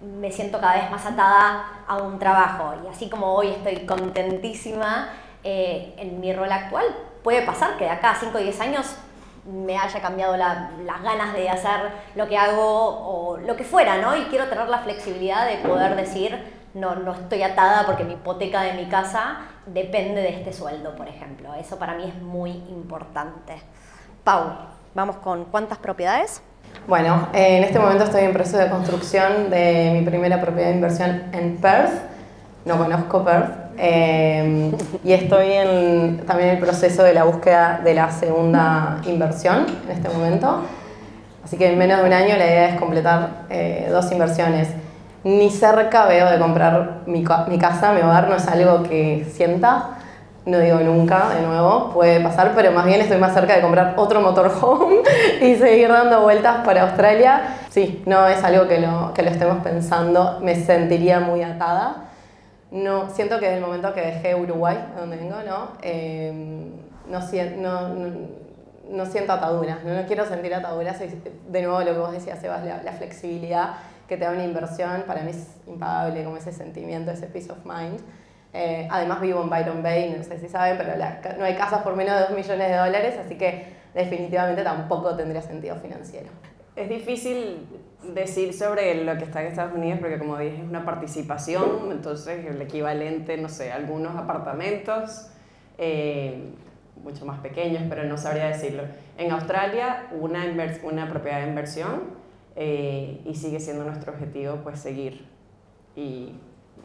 me 0.00 0.32
siento 0.32 0.60
cada 0.60 0.74
vez 0.74 0.90
más 0.90 1.04
atada 1.04 1.84
a 1.86 1.96
un 1.98 2.18
trabajo 2.18 2.74
y 2.84 2.88
así 2.88 3.10
como 3.10 3.34
hoy 3.34 3.48
estoy 3.48 3.84
contentísima 3.86 5.10
eh, 5.44 5.94
en 5.98 6.20
mi 6.20 6.32
rol 6.32 6.50
actual, 6.50 6.86
puede 7.22 7.42
pasar 7.42 7.76
que 7.76 7.84
de 7.84 7.90
acá 7.90 8.12
a 8.12 8.14
5 8.14 8.36
o 8.36 8.40
10 8.40 8.60
años 8.60 8.96
me 9.44 9.76
haya 9.78 10.00
cambiado 10.00 10.36
la, 10.36 10.70
las 10.84 11.02
ganas 11.02 11.34
de 11.34 11.48
hacer 11.48 11.80
lo 12.14 12.28
que 12.28 12.36
hago 12.36 12.62
o 12.62 13.36
lo 13.38 13.56
que 13.56 13.64
fuera, 13.64 13.98
¿no? 13.98 14.16
Y 14.16 14.24
quiero 14.24 14.46
tener 14.48 14.68
la 14.68 14.78
flexibilidad 14.78 15.46
de 15.46 15.56
poder 15.66 15.96
decir, 15.96 16.38
no, 16.74 16.94
no 16.94 17.12
estoy 17.12 17.42
atada 17.42 17.86
porque 17.86 18.04
mi 18.04 18.14
hipoteca 18.14 18.62
de 18.62 18.74
mi 18.74 18.86
casa 18.88 19.38
depende 19.66 20.20
de 20.20 20.28
este 20.28 20.52
sueldo, 20.52 20.94
por 20.94 21.08
ejemplo. 21.08 21.54
Eso 21.54 21.78
para 21.78 21.94
mí 21.94 22.04
es 22.04 22.22
muy 22.22 22.50
importante. 22.50 23.62
Pau, 24.24 24.52
vamos 24.94 25.16
con 25.16 25.46
cuántas 25.46 25.78
propiedades. 25.78 26.42
Bueno, 26.86 27.28
en 27.32 27.62
este 27.62 27.78
momento 27.78 28.04
estoy 28.04 28.24
en 28.24 28.32
proceso 28.32 28.58
de 28.58 28.68
construcción 28.68 29.50
de 29.50 29.90
mi 29.94 30.04
primera 30.04 30.40
propiedad 30.40 30.68
de 30.68 30.74
inversión 30.74 31.22
en 31.32 31.56
Perth. 31.56 31.92
No 32.64 32.76
conozco 32.78 33.24
Perth, 33.24 33.60
eh, 33.78 34.72
y 35.04 35.12
estoy 35.12 35.52
en, 35.52 36.18
también 36.26 36.50
en 36.50 36.56
el 36.56 36.60
proceso 36.60 37.02
de 37.02 37.14
la 37.14 37.24
búsqueda 37.24 37.80
de 37.82 37.94
la 37.94 38.10
segunda 38.10 39.00
inversión 39.06 39.66
en 39.84 39.90
este 39.90 40.08
momento. 40.10 40.62
Así 41.42 41.56
que 41.56 41.72
en 41.72 41.78
menos 41.78 42.00
de 42.00 42.06
un 42.06 42.12
año 42.12 42.36
la 42.36 42.44
idea 42.44 42.68
es 42.68 42.78
completar 42.78 43.46
eh, 43.48 43.88
dos 43.90 44.12
inversiones. 44.12 44.68
Ni 45.24 45.50
cerca 45.50 46.06
veo 46.06 46.30
de 46.30 46.38
comprar 46.38 47.00
mi, 47.06 47.24
mi, 47.48 47.58
casa, 47.58 47.92
mi 47.92 48.02
hogar 48.02 48.28
no 48.28 48.36
es 48.36 48.46
algo 48.48 48.82
que 48.82 49.26
sienta. 49.32 49.96
No 50.46 50.58
digo 50.58 50.78
nunca, 50.80 51.34
de 51.34 51.42
nuevo, 51.42 51.90
puede 51.92 52.20
pasar, 52.20 52.52
pero 52.54 52.72
más 52.72 52.86
bien 52.86 53.00
estoy 53.00 53.18
más 53.18 53.34
cerca 53.34 53.54
de 53.54 53.60
comprar 53.60 53.94
otro 53.96 54.20
motorhome 54.20 54.96
y 55.40 55.54
seguir 55.56 55.88
dando 55.88 56.22
vueltas 56.22 56.64
para 56.64 56.82
Australia. 56.82 57.58
Sí, 57.68 58.02
no 58.06 58.26
es 58.26 58.42
algo 58.42 58.66
que 58.66 58.80
lo, 58.80 59.12
que 59.14 59.22
lo 59.22 59.30
estemos 59.30 59.62
pensando, 59.62 60.38
me 60.42 60.54
sentiría 60.54 61.20
muy 61.20 61.42
atada. 61.42 62.08
No, 62.70 63.10
siento 63.10 63.38
que 63.38 63.46
desde 63.46 63.58
el 63.58 63.64
momento 63.64 63.92
que 63.92 64.00
dejé 64.00 64.34
Uruguay, 64.34 64.78
donde 64.96 65.16
vengo, 65.16 65.36
¿no? 65.46 65.72
Em, 65.82 66.70
no, 67.06 67.88
no, 68.90 69.06
siento 69.06 69.32
ataduras, 69.32 69.84
¿no? 69.84 70.06
quiero 70.06 70.24
sentir 70.24 70.54
ataduras. 70.54 70.98
De 71.00 71.62
nuevo, 71.62 71.80
lo 71.80 71.92
que 71.92 71.98
vos 71.98 72.12
decías, 72.12 72.38
Sebas, 72.40 72.64
la, 72.64 72.82
la 72.82 72.92
flexibilidad 72.92 73.70
que 74.08 74.16
te 74.16 74.24
da 74.24 74.32
una 74.32 74.44
inversión, 74.44 75.04
para 75.06 75.22
mí 75.22 75.30
es 75.30 75.46
impagable, 75.66 76.24
como 76.24 76.36
ese 76.36 76.52
sentimiento, 76.52 77.10
ese 77.10 77.26
peace 77.26 77.50
of 77.50 77.58
mind. 77.64 78.00
Eh, 78.52 78.88
además 78.90 79.20
vivo 79.20 79.42
en 79.42 79.50
Byron 79.50 79.82
Bay, 79.82 80.14
no 80.16 80.24
sé 80.24 80.38
si 80.38 80.48
saben, 80.48 80.76
pero 80.76 80.92
no 81.38 81.44
hay 81.44 81.54
casas 81.54 81.82
por 81.82 81.94
menos 81.94 82.14
de 82.14 82.20
2 82.22 82.30
millones 82.30 82.68
de 82.68 82.76
dólares, 82.76 83.14
así 83.24 83.36
que 83.36 83.66
definitivamente 83.94 84.62
tampoco 84.62 85.16
tendría 85.16 85.42
sentido 85.42 85.76
financiero. 85.76 86.28
Es 86.74 86.88
difícil 86.88 87.66
decir 88.14 88.54
sobre 88.54 89.04
lo 89.04 89.16
que 89.18 89.24
está 89.24 89.42
en 89.42 89.48
Estados 89.48 89.74
Unidos 89.74 89.98
porque 90.00 90.18
como 90.18 90.38
dije 90.38 90.56
es 90.56 90.68
una 90.68 90.84
participación, 90.84 91.92
entonces 91.92 92.44
el 92.46 92.60
equivalente, 92.62 93.36
no 93.36 93.48
sé, 93.48 93.72
algunos 93.72 94.16
apartamentos, 94.16 95.30
eh, 95.78 96.52
mucho 97.02 97.24
más 97.24 97.40
pequeños, 97.40 97.84
pero 97.88 98.04
no 98.04 98.16
sabría 98.16 98.46
decirlo. 98.46 98.84
En 99.16 99.30
Australia 99.30 100.08
una, 100.12 100.44
una 100.82 101.08
propiedad 101.08 101.40
de 101.40 101.48
inversión 101.48 102.02
eh, 102.56 103.20
y 103.24 103.34
sigue 103.34 103.60
siendo 103.60 103.84
nuestro 103.84 104.12
objetivo 104.12 104.56
pues 104.62 104.80
seguir 104.80 105.26
y 105.96 106.34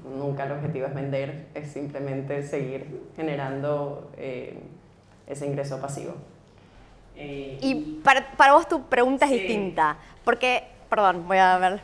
nunca 0.03 0.45
el 0.45 0.51
objetivo 0.51 0.87
es 0.87 0.93
vender, 0.93 1.47
es 1.53 1.71
simplemente 1.71 2.43
seguir 2.43 3.09
generando 3.15 4.11
eh, 4.17 4.59
ese 5.27 5.45
ingreso 5.45 5.79
pasivo. 5.79 6.13
Eh, 7.15 7.57
y 7.61 7.75
para, 8.03 8.31
para, 8.31 8.53
vos 8.53 8.67
tu 8.67 8.83
pregunta 8.83 9.25
es 9.25 9.31
distinta, 9.31 9.97
porque, 10.23 10.63
perdón, 10.89 11.27
voy 11.27 11.37
a 11.37 11.57
ver. 11.57 11.79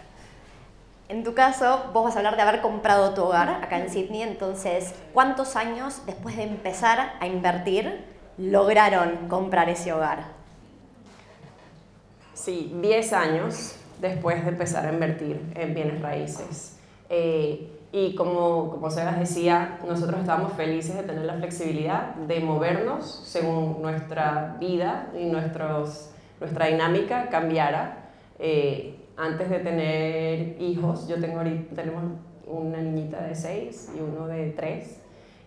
En 1.07 1.23
tu 1.23 1.33
caso, 1.33 1.89
vos 1.93 2.05
vas 2.05 2.15
a 2.15 2.19
hablar 2.19 2.35
de 2.35 2.41
haber 2.41 2.61
comprado 2.61 3.13
tu 3.13 3.23
hogar 3.23 3.49
acá 3.63 3.79
en 3.79 3.89
Sydney, 3.89 4.21
entonces, 4.21 4.93
¿cuántos 5.13 5.55
años 5.55 6.05
después 6.05 6.37
de 6.37 6.43
empezar 6.43 7.13
a 7.19 7.27
invertir 7.27 8.05
lograron 8.37 9.27
comprar 9.27 9.69
ese 9.69 9.91
hogar? 9.91 10.25
Sí, 12.33 12.71
10 12.81 13.13
años 13.13 13.75
después 13.99 14.43
de 14.43 14.49
empezar 14.49 14.85
a 14.85 14.91
invertir 14.91 15.39
en 15.55 15.73
bienes 15.73 16.01
raíces. 16.01 16.77
Eh, 17.09 17.69
y 17.93 18.15
como, 18.15 18.69
como 18.69 18.89
Sebas 18.89 19.19
decía, 19.19 19.79
nosotros 19.85 20.21
estábamos 20.21 20.53
felices 20.53 20.95
de 20.95 21.03
tener 21.03 21.25
la 21.25 21.35
flexibilidad 21.35 22.15
de 22.15 22.39
movernos 22.39 23.23
según 23.25 23.81
nuestra 23.81 24.55
vida 24.61 25.11
y 25.17 25.25
nuestros, 25.25 26.11
nuestra 26.39 26.67
dinámica 26.67 27.27
cambiara. 27.29 28.11
Eh, 28.39 28.95
antes 29.17 29.49
de 29.49 29.59
tener 29.59 30.61
hijos, 30.61 31.07
yo 31.09 31.19
tengo 31.19 31.41
tenemos 31.75 32.03
una 32.47 32.77
niñita 32.77 33.21
de 33.23 33.35
6 33.35 33.91
y 33.97 33.99
uno 33.99 34.27
de 34.27 34.51
3. 34.51 35.01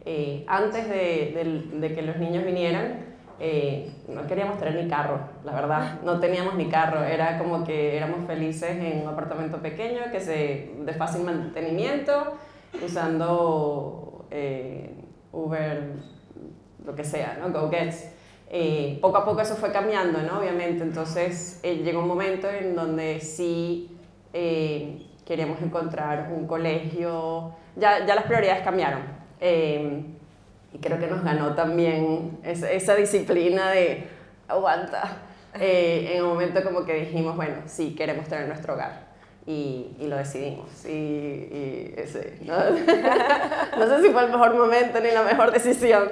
Eh, 0.04 0.44
antes 0.46 0.86
de, 0.86 1.70
de, 1.80 1.94
que 1.94 2.02
los 2.02 2.18
niños 2.18 2.44
vinieran, 2.44 3.13
eh, 3.40 3.90
no 4.08 4.26
queríamos 4.26 4.58
tener 4.58 4.82
ni 4.82 4.88
carro, 4.88 5.18
la 5.44 5.52
verdad, 5.52 6.00
no 6.02 6.20
teníamos 6.20 6.54
ni 6.54 6.68
carro, 6.68 7.02
era 7.02 7.38
como 7.38 7.64
que 7.64 7.96
éramos 7.96 8.26
felices 8.26 8.70
en 8.70 9.02
un 9.02 9.08
apartamento 9.08 9.58
pequeño 9.60 10.02
que 10.12 10.20
se, 10.20 10.70
de 10.78 10.92
fácil 10.92 11.24
mantenimiento, 11.24 12.34
usando 12.84 14.26
eh, 14.30 14.94
Uber, 15.32 15.94
lo 16.84 16.94
que 16.94 17.04
sea, 17.04 17.38
¿no? 17.40 17.50
GoGets. 17.50 18.10
Eh, 18.50 18.98
poco 19.00 19.16
a 19.16 19.24
poco 19.24 19.40
eso 19.40 19.56
fue 19.56 19.72
cambiando, 19.72 20.22
¿no? 20.22 20.38
Obviamente, 20.38 20.84
entonces 20.84 21.60
llegó 21.62 22.00
un 22.00 22.08
momento 22.08 22.48
en 22.48 22.76
donde 22.76 23.18
sí 23.20 23.90
queríamos 24.32 25.60
encontrar 25.60 26.30
un 26.32 26.46
colegio, 26.46 27.52
ya, 27.74 28.06
ya 28.06 28.14
las 28.14 28.24
prioridades 28.24 28.62
cambiaron. 28.62 29.02
Y 30.74 30.78
creo 30.78 30.98
que 30.98 31.06
nos 31.06 31.22
ganó 31.22 31.54
también 31.54 32.38
esa, 32.42 32.70
esa 32.70 32.96
disciplina 32.96 33.70
de 33.70 34.08
aguanta. 34.48 35.18
Eh, 35.58 36.14
en 36.14 36.24
un 36.24 36.30
momento 36.30 36.62
como 36.64 36.84
que 36.84 36.94
dijimos, 36.94 37.36
bueno, 37.36 37.54
sí, 37.66 37.94
queremos 37.94 38.26
tener 38.26 38.48
nuestro 38.48 38.74
hogar. 38.74 39.14
Y, 39.46 39.94
y 40.00 40.06
lo 40.08 40.16
decidimos. 40.16 40.84
Y, 40.84 40.90
y 40.90 41.94
ese, 41.96 42.38
¿no? 42.42 42.56
no 43.78 43.88
sé 43.88 44.02
si 44.02 44.10
fue 44.10 44.24
el 44.24 44.30
mejor 44.30 44.56
momento 44.56 45.00
ni 45.00 45.12
la 45.12 45.22
mejor 45.22 45.52
decisión, 45.52 46.08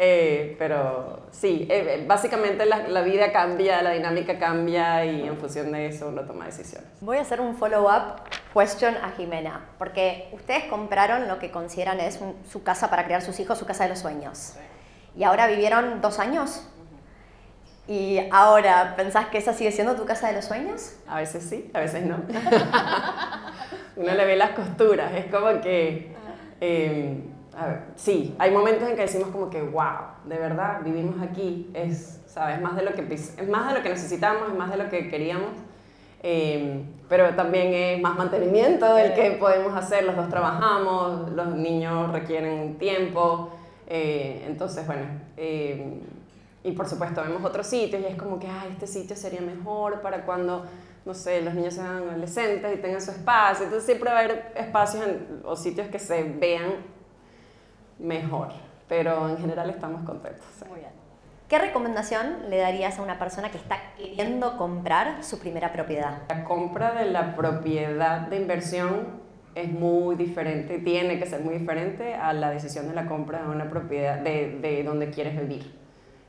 eh, 0.00 0.54
pero 0.60 1.26
sí, 1.32 1.66
eh, 1.68 2.04
básicamente 2.06 2.64
la, 2.66 2.86
la, 2.86 3.02
vida 3.02 3.32
cambia, 3.32 3.82
la 3.82 3.90
dinámica 3.90 4.38
cambia 4.38 5.04
y 5.04 5.26
en 5.26 5.36
función 5.38 5.72
de 5.72 5.86
eso 5.86 6.06
uno 6.06 6.22
toma 6.22 6.46
decisiones. 6.46 6.88
Voy 7.00 7.16
a 7.16 7.22
hacer 7.22 7.40
un 7.40 7.56
follow-up 7.56 8.22
question 8.54 8.94
a 8.96 9.10
Jimena, 9.10 9.70
porque 9.76 10.28
ustedes 10.32 10.64
compraron 10.64 11.26
lo 11.26 11.40
que 11.40 11.50
consideran 11.50 11.98
es 11.98 12.20
su 12.48 12.62
casa 12.62 12.90
para 12.90 13.06
criar 13.06 13.22
sus 13.22 13.40
hijos, 13.40 13.58
su 13.58 13.66
casa 13.66 13.84
de 13.84 13.90
los 13.90 13.98
sueños. 13.98 14.54
Y 15.16 15.24
ahora 15.24 15.48
vivieron 15.48 16.00
dos 16.00 16.20
años. 16.20 16.64
¿Y 17.88 18.20
ahora 18.30 18.94
pensás 18.96 19.26
que 19.26 19.38
esa 19.38 19.52
sigue 19.52 19.72
siendo 19.72 19.96
tu 19.96 20.04
casa 20.04 20.28
de 20.28 20.34
los 20.34 20.44
sueños? 20.44 20.94
A 21.08 21.16
veces 21.16 21.42
sí, 21.42 21.70
a 21.74 21.80
veces 21.80 22.04
no. 22.04 22.16
uno 23.96 24.14
le 24.14 24.24
ve 24.24 24.36
las 24.36 24.50
costuras, 24.50 25.12
es 25.14 25.26
como 25.26 25.60
que... 25.60 26.12
Eh, 26.60 27.20
a 27.58 27.66
ver, 27.66 27.80
sí, 27.96 28.36
hay 28.38 28.52
momentos 28.52 28.88
en 28.88 28.94
que 28.94 29.02
decimos 29.02 29.30
como 29.30 29.50
que, 29.50 29.60
wow, 29.60 30.12
de 30.24 30.38
verdad, 30.38 30.80
vivimos 30.84 31.20
aquí, 31.20 31.68
es, 31.74 32.20
¿sabes? 32.26 32.60
Más 32.60 32.76
de 32.76 32.82
lo 32.82 32.92
que, 32.92 33.12
es 33.12 33.48
más 33.48 33.68
de 33.68 33.78
lo 33.78 33.82
que 33.82 33.88
necesitamos, 33.88 34.48
es 34.48 34.54
más 34.54 34.70
de 34.70 34.76
lo 34.76 34.88
que 34.88 35.08
queríamos, 35.08 35.50
em, 36.22 36.84
pero 37.08 37.34
también 37.34 37.74
es 37.74 38.00
más 38.00 38.16
mantenimiento 38.16 38.96
el 38.96 39.12
que 39.12 39.32
podemos 39.32 39.74
hacer, 39.76 40.04
los 40.04 40.14
dos 40.14 40.28
trabajamos, 40.28 41.32
los 41.32 41.48
niños 41.48 42.12
requieren 42.12 42.78
tiempo, 42.78 43.50
eh, 43.88 44.44
entonces, 44.46 44.86
bueno, 44.86 45.06
em, 45.36 46.00
y 46.62 46.72
por 46.72 46.88
supuesto 46.88 47.22
vemos 47.22 47.44
otros 47.44 47.66
sitios 47.66 48.02
y 48.02 48.06
es 48.06 48.16
como 48.16 48.38
que, 48.38 48.46
ah, 48.46 48.66
este 48.70 48.86
sitio 48.86 49.16
sería 49.16 49.40
mejor 49.40 50.00
para 50.00 50.24
cuando 50.24 50.64
no 51.04 51.14
sé, 51.14 51.40
los 51.40 51.54
niños 51.54 51.72
sean 51.72 52.08
adolescentes 52.08 52.70
y 52.78 52.82
tengan 52.82 53.00
su 53.00 53.10
espacio. 53.10 53.64
Entonces 53.64 53.86
siempre 53.86 54.10
va 54.10 54.18
a 54.18 54.20
haber 54.20 54.52
espacios 54.54 55.06
o 55.42 55.56
sitios 55.56 55.88
que 55.88 55.98
se 55.98 56.22
vean 56.22 56.97
mejor, 57.98 58.48
pero 58.88 59.28
en 59.28 59.38
general 59.38 59.70
estamos 59.70 60.02
contentos. 60.04 60.44
Muy 60.68 60.80
bien. 60.80 60.92
¿Qué 61.48 61.58
recomendación 61.58 62.50
le 62.50 62.58
darías 62.58 62.98
a 62.98 63.02
una 63.02 63.18
persona 63.18 63.50
que 63.50 63.56
está 63.56 63.78
queriendo 63.96 64.58
comprar 64.58 65.24
su 65.24 65.38
primera 65.38 65.72
propiedad? 65.72 66.22
La 66.28 66.44
compra 66.44 66.92
de 66.92 67.06
la 67.06 67.34
propiedad 67.34 68.20
de 68.28 68.36
inversión 68.36 69.28
es 69.54 69.72
muy 69.72 70.14
diferente, 70.16 70.78
tiene 70.78 71.18
que 71.18 71.26
ser 71.26 71.40
muy 71.40 71.54
diferente 71.54 72.14
a 72.14 72.32
la 72.32 72.50
decisión 72.50 72.86
de 72.88 72.94
la 72.94 73.06
compra 73.06 73.42
de 73.42 73.48
una 73.48 73.70
propiedad 73.70 74.18
de, 74.18 74.58
de 74.60 74.84
donde 74.84 75.10
quieres 75.10 75.40
vivir. 75.40 75.74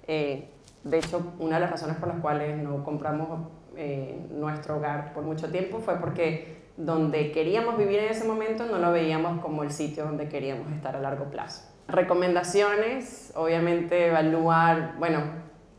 Eh, 0.07 0.49
de 0.83 0.97
hecho, 0.97 1.33
una 1.39 1.55
de 1.55 1.61
las 1.61 1.71
razones 1.71 1.97
por 1.97 2.07
las 2.07 2.19
cuales 2.19 2.57
no 2.57 2.83
compramos 2.83 3.49
eh, 3.75 4.19
nuestro 4.31 4.77
hogar 4.77 5.13
por 5.13 5.23
mucho 5.23 5.51
tiempo 5.51 5.79
fue 5.79 5.95
porque 5.99 6.68
donde 6.79 7.33
queríamos 7.33 7.77
vivir 7.77 7.99
en 7.99 8.09
ese 8.09 8.23
momento 8.23 8.65
no 8.65 8.77
lo 8.77 8.93
veíamos 8.93 9.41
como 9.41 9.63
el 9.63 9.71
sitio 9.71 10.05
donde 10.05 10.29
queríamos 10.29 10.71
estar 10.71 10.95
a 10.95 11.01
largo 11.01 11.25
plazo. 11.25 11.63
Recomendaciones, 11.89 13.33
obviamente 13.35 14.07
evaluar, 14.07 14.95
bueno, 14.97 15.21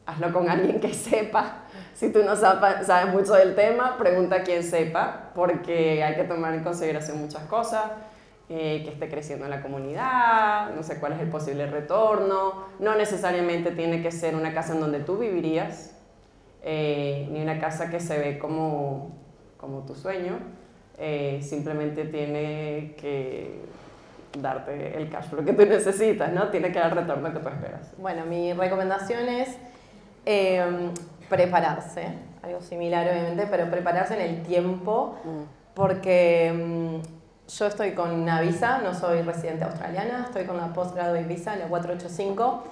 hazlo 0.04 0.30
con 0.30 0.50
alguien 0.50 0.78
que 0.78 0.92
sepa. 0.92 1.62
Si 1.94 2.12
tú 2.12 2.22
no 2.22 2.36
sabes 2.36 3.14
mucho 3.14 3.32
del 3.32 3.54
tema, 3.54 3.96
pregunta 3.96 4.36
a 4.36 4.42
quien 4.42 4.62
sepa, 4.62 5.30
porque 5.34 6.04
hay 6.04 6.16
que 6.16 6.24
tomar 6.24 6.52
en 6.52 6.62
consideración 6.62 7.18
muchas 7.18 7.44
cosas. 7.44 7.84
Eh, 8.52 8.82
que 8.82 8.90
esté 8.90 9.08
creciendo 9.08 9.44
en 9.44 9.52
la 9.52 9.62
comunidad, 9.62 10.74
no 10.74 10.82
sé 10.82 10.98
cuál 10.98 11.12
es 11.12 11.20
el 11.20 11.28
posible 11.28 11.68
retorno, 11.68 12.64
no 12.80 12.96
necesariamente 12.96 13.70
tiene 13.70 14.02
que 14.02 14.10
ser 14.10 14.34
una 14.34 14.52
casa 14.52 14.72
en 14.72 14.80
donde 14.80 14.98
tú 14.98 15.18
vivirías, 15.18 15.96
eh, 16.62 17.28
ni 17.30 17.40
una 17.40 17.60
casa 17.60 17.90
que 17.90 18.00
se 18.00 18.18
ve 18.18 18.40
como, 18.40 19.12
como 19.56 19.86
tu 19.86 19.94
sueño, 19.94 20.40
eh, 21.02 21.40
simplemente 21.42 22.04
tiene 22.04 22.94
que 23.00 23.62
darte 24.38 24.98
el 24.98 25.08
cash 25.08 25.30
flow 25.30 25.42
que 25.42 25.54
tú 25.54 25.64
necesitas, 25.64 26.30
¿no? 26.30 26.48
Tiene 26.48 26.70
que 26.70 26.78
dar 26.78 26.92
el 26.92 26.98
retorno 26.98 27.32
que 27.32 27.38
tú 27.40 27.48
esperas. 27.48 27.92
Bueno, 27.96 28.26
mi 28.26 28.52
recomendación 28.52 29.26
es 29.28 29.56
em, 30.26 30.92
prepararse, 31.30 32.06
algo 32.42 32.60
similar 32.60 33.08
obviamente, 33.08 33.46
pero 33.50 33.70
prepararse 33.70 34.14
en 34.14 34.20
el 34.20 34.42
tiempo, 34.42 35.18
mm. 35.24 35.74
porque 35.74 36.48
em, 36.48 37.02
yo 37.48 37.66
estoy 37.66 37.92
con 37.92 38.10
una 38.10 38.42
visa, 38.42 38.78
no 38.78 38.92
soy 38.92 39.22
residente 39.22 39.64
australiana, 39.64 40.24
estoy 40.26 40.44
con 40.44 40.58
la 40.58 40.72
postgraduate 40.74 41.24
visa, 41.24 41.56
la 41.56 41.66
485, 41.66 42.64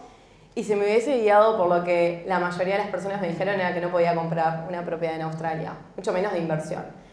y 0.54 0.64
si 0.64 0.75
me 0.75 0.85
hubiese 0.85 1.18
guiado 1.23 1.56
por 1.56 1.68
lo 1.68 1.82
que 1.82 2.25
la 2.28 2.38
mayoría 2.38 2.75
de 2.75 2.82
las 2.82 2.90
personas 2.90 3.23
me 3.23 3.28
dijeron 3.28 3.54
era 3.54 3.73
que 3.73 3.80
no 3.80 3.88
podía 3.88 4.14
comprar 4.14 4.66
una 4.68 4.85
propiedad 4.85 5.16
en 5.16 5.23
Australia, 5.23 5.73
mucho 5.97 6.12
menos 6.12 6.32
de 6.32 6.40
inversión. 6.40 7.08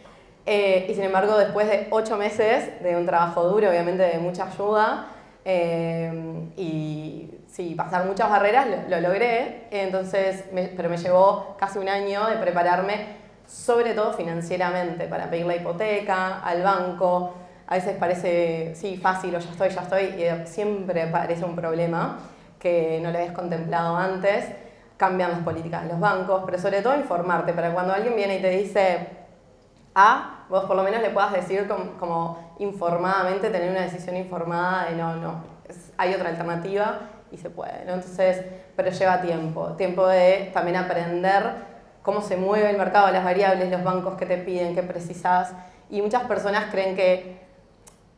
Eh, 0.46 0.88
y 0.90 0.94
sin 0.94 1.04
embargo, 1.04 1.38
después 1.38 1.68
de 1.68 1.88
ocho 1.90 2.18
meses 2.18 2.82
de 2.82 2.96
un 2.96 3.06
trabajo 3.06 3.44
duro, 3.44 3.70
obviamente 3.70 4.04
de 4.04 4.20
mucha 4.20 4.46
ayuda, 4.46 5.08
Eh, 5.48 6.12
y 6.58 7.30
sí, 7.48 7.76
pasar 7.76 8.06
muchas 8.06 8.32
barreras 8.32 8.66
lo, 8.90 9.00
logré, 9.00 9.68
entonces, 9.70 10.44
pero 10.76 10.90
me 10.90 10.98
llevó 10.98 11.56
casi 11.60 11.78
un 11.78 11.88
año 11.88 12.26
de 12.26 12.38
prepararme, 12.38 13.06
sobre 13.46 13.94
todo 13.94 14.14
financieramente, 14.14 15.06
para 15.06 15.30
pedir 15.30 15.46
la 15.46 15.56
hipoteca, 15.56 16.42
al 16.42 16.64
banco. 16.64 17.36
A 17.68 17.76
veces 17.76 17.96
parece, 18.00 18.74
sí, 18.74 18.98
fácil 18.98 19.36
o 19.36 19.40
ya 19.40 19.52
estoy, 19.52 19.70
ya 19.70 19.82
estoy, 19.82 20.04
y 20.20 20.48
siempre 20.48 21.06
parece 21.06 21.46
un 21.46 21.56
problema 21.56 22.18
que 22.58 23.00
no 23.04 23.12
lo 23.12 23.18
habías 23.20 23.34
contemplado 23.36 23.96
antes. 23.96 24.46
Cambian 24.98 25.30
las 25.30 25.42
políticas 25.42 25.84
de 25.84 25.90
los 25.90 26.00
bancos, 26.00 26.42
pero 26.44 26.58
sobre 26.58 26.82
todo 26.82 26.96
informarte, 26.96 27.54
para 27.54 27.72
cuando 27.72 27.94
alguien 27.94 28.16
viene 28.16 28.38
y 28.38 28.42
te 28.42 28.50
dice 28.50 29.10
A, 29.94 30.35
vos 30.50 30.66
por 30.66 30.76
lo 30.76 30.84
menos 30.84 31.02
le 31.02 31.10
puedas 31.10 31.34
decir 31.34 31.68
como, 31.68 32.56
informadamente, 32.60 33.50
tener 33.50 33.72
una 33.72 33.82
decisión 33.82 34.16
informada 34.18 34.86
de 34.86 34.96
no, 34.96 35.16
no, 35.16 35.44
hay 35.98 36.14
otra 36.14 36.30
alternativa 36.30 37.00
y 37.32 37.38
se 37.38 37.50
puede, 37.50 37.86
¿no? 37.86 37.94
Entonces, 37.94 38.44
pero 38.76 38.92
lleva 38.92 39.22
tiempo, 39.22 39.70
tiempo 39.74 40.08
de 40.08 40.52
también 40.54 40.78
aprender 40.78 41.76
cómo 42.02 42.22
se 42.22 42.38
mueve 42.38 42.70
el 42.70 42.78
mercado, 42.78 43.12
las 43.12 43.24
variables, 43.24 43.72
los 43.72 43.84
bancos 43.84 44.16
que 44.16 44.26
te 44.26 44.38
piden, 44.38 44.76
qué 44.76 44.84
precisas. 44.84 45.54
Y 45.90 46.02
muchas 46.02 46.24
personas 46.24 46.66
creen 46.72 46.96
que 46.96 47.46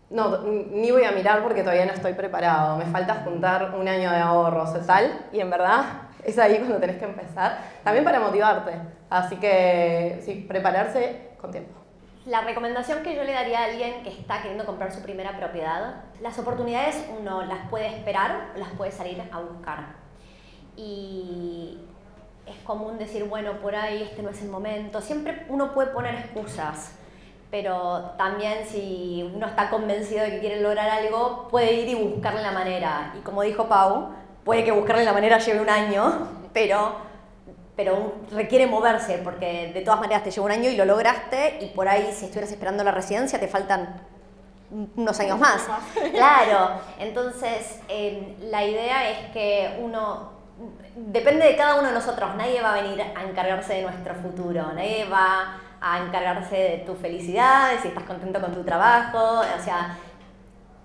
no, 0.10 0.40
ni 0.40 0.92
voy 0.92 1.04
a 1.04 1.12
mirar 1.12 1.44
porque 1.44 1.62
todavía 1.62 1.86
no 1.86 1.94
estoy 1.94 2.14
preparado, 2.14 2.78
me 2.78 2.86
falta 2.86 3.24
juntar 3.26 3.76
un 3.76 3.88
año 3.88 4.10
de 4.12 4.18
ahorros 4.18 4.70
o 4.70 4.80
tal, 4.80 5.28
y 5.32 5.40
en 5.40 5.50
verdad 5.50 5.84
es 6.24 6.38
ahí 6.40 6.58
cuando 6.58 6.78
tenés 6.78 6.98
que 6.98 7.06
empezar, 7.06 7.58
también 7.84 8.04
para 8.04 8.20
motivarte. 8.20 8.74
Así 9.10 9.38
que 9.38 10.22
sí, 10.26 10.46
prepararse 10.48 11.32
con 11.40 11.52
tiempo. 11.52 11.87
La 12.28 12.42
recomendación 12.42 13.02
que 13.04 13.16
yo 13.16 13.24
le 13.24 13.32
daría 13.32 13.62
a 13.62 13.66
alguien 13.66 14.04
que 14.04 14.10
está 14.10 14.42
queriendo 14.42 14.66
comprar 14.66 14.92
su 14.92 15.02
primera 15.02 15.38
propiedad, 15.38 16.04
las 16.22 16.38
oportunidades 16.38 17.08
uno 17.20 17.44
las 17.46 17.68
puede 17.70 17.88
esperar 17.88 18.52
o 18.56 18.60
las 18.60 18.70
puede 18.72 18.92
salir 18.92 19.20
a 19.32 19.40
buscar. 19.40 19.96
Y 20.76 21.80
es 22.46 22.58
común 22.66 23.00
decir, 23.00 23.24
bueno, 23.24 23.54
por 23.54 23.76
ahí 23.76 24.04
este 24.04 24.22
no 24.22 24.30
es 24.30 24.42
el 24.42 24.50
momento. 24.50 25.02
Siempre 25.02 25.46
uno 25.50 25.74
puede 25.74 25.92
poner 25.92 26.16
excusas 26.16 26.98
pero 27.50 28.12
también 28.18 28.66
si 28.66 29.30
uno 29.34 29.48
está 29.48 29.70
convencido 29.70 30.24
de 30.24 30.32
que 30.32 30.40
quiere 30.40 30.62
lograr 30.62 30.90
algo, 30.90 31.48
puede 31.50 31.74
ir 31.74 31.88
y 31.88 31.96
buscarle 31.96 32.42
la 32.42 32.52
manera. 32.52 33.14
Y 33.18 33.22
como 33.22 33.42
dijo 33.42 33.68
Pau, 33.68 34.10
puede 34.44 34.66
que 34.66 34.72
buscarle 34.72 35.06
la 35.06 35.14
manera 35.14 35.38
lleve 35.38 35.62
un 35.62 35.70
año, 35.70 36.28
pero, 36.54 37.07
pero 37.78 38.16
requiere 38.32 38.66
moverse, 38.66 39.22
porque 39.24 39.72
de 39.74 39.82
todas 39.82 40.02
maneras 40.02 40.24
te 40.24 40.32
lleva 40.32 40.48
un 40.48 40.52
año 40.52 40.70
y 40.70 40.76
lo 40.76 40.84
lograste, 40.84 41.60
y 41.62 41.68
por 41.68 41.88
ahí 41.88 42.12
si 42.12 42.26
estuvieras 42.26 42.52
esperando 42.52 42.84
la 42.84 42.92
residencia 42.92 43.40
te 43.40 43.48
faltan 43.48 44.02
unos 44.96 45.20
años 45.20 45.40
más. 45.40 45.66
Claro, 46.12 46.82
entonces 47.00 47.80
em, 47.88 48.36
la 48.50 48.66
idea 48.66 49.10
es 49.12 49.32
que 49.32 49.80
uno 49.82 50.32
depende 50.96 51.46
de 51.46 51.56
cada 51.56 51.76
uno 51.76 51.90
de 51.90 51.94
nosotros. 51.94 52.36
Nadie 52.36 52.62
va 52.62 52.74
a 52.74 52.82
venir 52.82 53.00
a 53.02 53.24
encargarse 53.24 53.76
de 53.76 53.84
nuestro 53.84 54.16
futuro. 54.16 54.74
Nadie 54.74 55.06
va 55.06 55.60
a 55.80 56.00
encargarse 56.00 56.56
de 56.56 56.78
tu 56.80 56.96
felicidad, 56.96 57.74
de 57.74 57.80
si 57.80 57.90
estás 57.90 58.04
contento 58.06 58.42
con 58.42 58.54
tu 58.54 58.64
trabajo, 58.64 59.42
o 59.42 59.64
sea, 59.64 59.96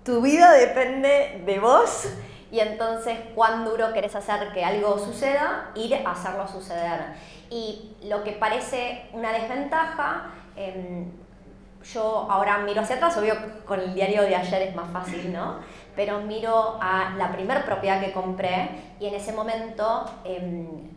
tu 0.05 0.21
vida 0.21 0.51
depende 0.51 1.41
de 1.43 1.59
vos 1.59 2.07
y 2.53 2.59
entonces 2.59 3.17
cuán 3.33 3.65
duro 3.65 3.91
querés 3.93 4.15
hacer 4.15 4.53
que 4.53 4.63
algo 4.63 4.99
suceda, 4.99 5.71
ir 5.73 5.95
a 6.05 6.11
hacerlo 6.11 6.47
suceder. 6.47 7.01
Y 7.49 7.95
lo 8.03 8.23
que 8.23 8.33
parece 8.33 9.09
una 9.11 9.31
desventaja, 9.31 10.29
em, 10.55 11.11
yo 11.91 12.27
ahora 12.29 12.59
miro 12.59 12.81
hacia 12.81 12.97
atrás, 12.97 13.17
obvio 13.17 13.33
con 13.65 13.79
el 13.79 13.95
diario 13.95 14.21
de 14.21 14.35
ayer 14.35 14.61
es 14.61 14.75
más 14.75 14.87
fácil, 14.91 15.33
¿no? 15.33 15.61
Pero 15.95 16.19
miro 16.19 16.77
a 16.79 17.15
la 17.17 17.31
primer 17.31 17.65
propiedad 17.65 17.99
que 17.99 18.11
compré 18.11 18.69
y 18.99 19.07
en 19.07 19.15
ese 19.15 19.33
momento... 19.33 20.05
Em, 20.23 20.92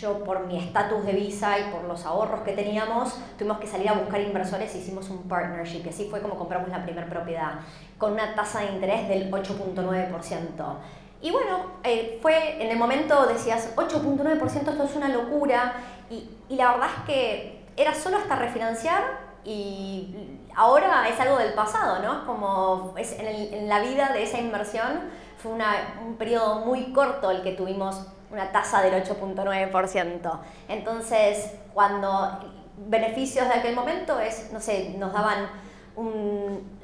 yo 0.00 0.24
por 0.24 0.46
mi 0.46 0.58
estatus 0.58 1.04
de 1.04 1.12
visa 1.12 1.58
y 1.58 1.70
por 1.70 1.84
los 1.84 2.04
ahorros 2.04 2.40
que 2.42 2.52
teníamos, 2.52 3.18
tuvimos 3.38 3.58
que 3.58 3.66
salir 3.66 3.88
a 3.88 3.94
buscar 3.94 4.20
inversores 4.20 4.74
y 4.74 4.78
hicimos 4.78 5.08
un 5.10 5.22
partnership. 5.28 5.82
Y 5.84 5.88
así 5.88 6.08
fue 6.10 6.20
como 6.20 6.36
compramos 6.36 6.68
la 6.68 6.82
primera 6.82 7.08
propiedad, 7.08 7.60
con 7.98 8.12
una 8.12 8.34
tasa 8.34 8.60
de 8.60 8.72
interés 8.72 9.08
del 9.08 9.30
8.9%. 9.30 10.76
Y 11.22 11.30
bueno, 11.30 11.72
eh, 11.82 12.18
fue 12.20 12.62
en 12.62 12.70
el 12.70 12.78
momento 12.78 13.26
decías, 13.26 13.74
8.9%, 13.76 14.44
esto 14.44 14.82
es 14.82 14.96
una 14.96 15.08
locura. 15.08 15.74
Y, 16.10 16.28
y 16.48 16.56
la 16.56 16.72
verdad 16.72 16.88
es 16.98 17.04
que 17.06 17.64
era 17.76 17.94
solo 17.94 18.18
hasta 18.18 18.36
refinanciar 18.36 19.26
y 19.44 20.38
ahora 20.56 21.08
es 21.08 21.20
algo 21.20 21.38
del 21.38 21.54
pasado, 21.54 22.02
¿no? 22.02 22.20
Es 22.20 22.24
como 22.26 22.94
es 22.96 23.16
en, 23.18 23.68
la 23.68 23.80
vida 23.80 24.12
de 24.12 24.24
esa 24.24 24.38
inversión 24.38 25.02
fue 25.38 25.52
un 25.52 26.16
periodo 26.16 26.64
muy 26.64 26.92
corto 26.92 27.30
el 27.30 27.42
que 27.42 27.52
tuvimos 27.52 28.06
una 28.30 28.50
tasa 28.52 28.82
del 28.82 29.02
8.9%. 29.02 30.38
Entonces, 30.68 31.52
cuando 31.72 32.40
beneficios 32.76 33.48
de 33.48 33.54
aquel 33.54 33.74
momento 33.74 34.18
es, 34.20 34.52
no 34.52 34.60
sé, 34.60 34.94
nos 34.98 35.12
daban 35.12 35.48
un, 35.96 36.76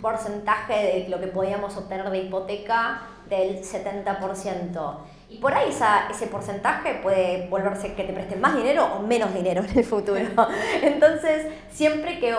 porcentaje 0.00 0.74
de 0.74 1.08
lo 1.08 1.18
que 1.18 1.26
podíamos 1.26 1.76
obtener 1.76 2.08
de 2.10 2.18
hipoteca 2.18 3.02
del 3.28 3.64
70%. 3.64 4.96
Y 5.28 5.38
por 5.38 5.52
ahí 5.54 5.74
ese 6.08 6.26
porcentaje 6.28 7.00
puede 7.02 7.48
volverse 7.48 7.94
que 7.94 8.04
te 8.04 8.12
presten 8.12 8.40
más 8.40 8.54
dinero 8.54 8.84
o 8.84 9.02
menos 9.02 9.34
dinero 9.34 9.64
en 9.64 9.78
el 9.78 9.84
futuro. 9.84 10.20
Entonces, 10.82 11.48
siempre 11.72 12.20
que 12.20 12.36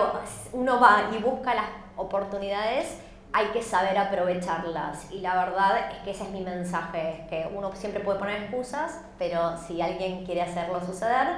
uno 0.54 0.80
va 0.80 1.10
y 1.14 1.22
busca 1.22 1.54
las 1.54 1.66
oportunidades, 1.96 2.96
hay 3.32 3.46
que 3.48 3.62
saber 3.62 3.96
aprovecharlas. 3.98 5.10
Y 5.12 5.20
la 5.20 5.44
verdad 5.44 5.90
es 5.92 5.98
que 6.02 6.10
ese 6.10 6.24
es 6.24 6.30
mi 6.30 6.40
mensaje, 6.40 7.10
es 7.10 7.28
que 7.28 7.48
uno 7.54 7.72
siempre 7.74 8.02
puede 8.02 8.18
poner 8.18 8.42
excusas, 8.42 9.04
pero 9.18 9.56
si 9.56 9.80
alguien 9.80 10.24
quiere 10.24 10.42
hacerlo 10.42 10.80
suceder, 10.84 11.28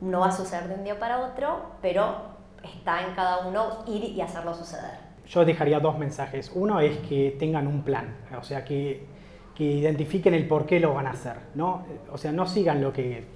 no 0.00 0.20
va 0.20 0.26
a 0.28 0.32
suceder 0.32 0.68
de 0.68 0.74
un 0.74 0.84
día 0.84 0.98
para 0.98 1.20
otro, 1.20 1.62
pero 1.82 2.16
está 2.62 3.06
en 3.06 3.14
cada 3.14 3.46
uno 3.46 3.84
ir 3.86 4.04
y 4.04 4.20
hacerlo 4.20 4.54
suceder. 4.54 5.08
Yo 5.26 5.44
dejaría 5.44 5.78
dos 5.80 5.98
mensajes. 5.98 6.50
Uno 6.54 6.80
es 6.80 6.96
que 6.98 7.36
tengan 7.38 7.66
un 7.66 7.82
plan, 7.82 8.16
o 8.38 8.42
sea, 8.42 8.64
que, 8.64 9.06
que 9.54 9.64
identifiquen 9.64 10.34
el 10.34 10.48
por 10.48 10.66
qué 10.66 10.80
lo 10.80 10.94
van 10.94 11.06
a 11.06 11.10
hacer, 11.10 11.36
¿no? 11.54 11.84
O 12.10 12.18
sea, 12.18 12.32
no 12.32 12.46
sigan 12.46 12.80
lo 12.80 12.92
que 12.92 13.26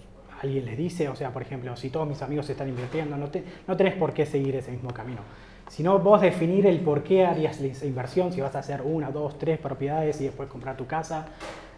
alguien 0.40 0.64
les 0.64 0.77
dice, 0.77 1.09
o 1.09 1.14
sea, 1.14 1.33
por 1.33 1.42
ejemplo, 1.42 1.77
si 1.77 1.90
todos 1.90 2.09
mis 2.09 2.22
amigos 2.22 2.48
están 2.48 2.68
invirtiendo, 2.68 3.16
no, 3.16 3.29
te, 3.29 3.44
no 3.68 3.77
tenés 3.77 3.94
por 3.94 4.12
qué 4.12 4.27
seguir 4.27 4.57
ese 4.57 4.72
mismo 4.72 4.92
camino 4.92 5.20
sino 5.72 5.98
vos 5.98 6.20
definir 6.20 6.66
el 6.66 6.80
por 6.80 7.02
qué 7.02 7.24
harías 7.24 7.58
esa 7.58 7.87
inversión, 7.87 8.30
si 8.30 8.42
vas 8.42 8.54
a 8.54 8.58
hacer 8.58 8.82
una, 8.82 9.11
dos, 9.11 9.38
tres 9.38 9.58
propiedades 9.58 10.20
y 10.20 10.24
después 10.24 10.46
comprar 10.50 10.76
tu 10.76 10.87
casa. 10.87 11.24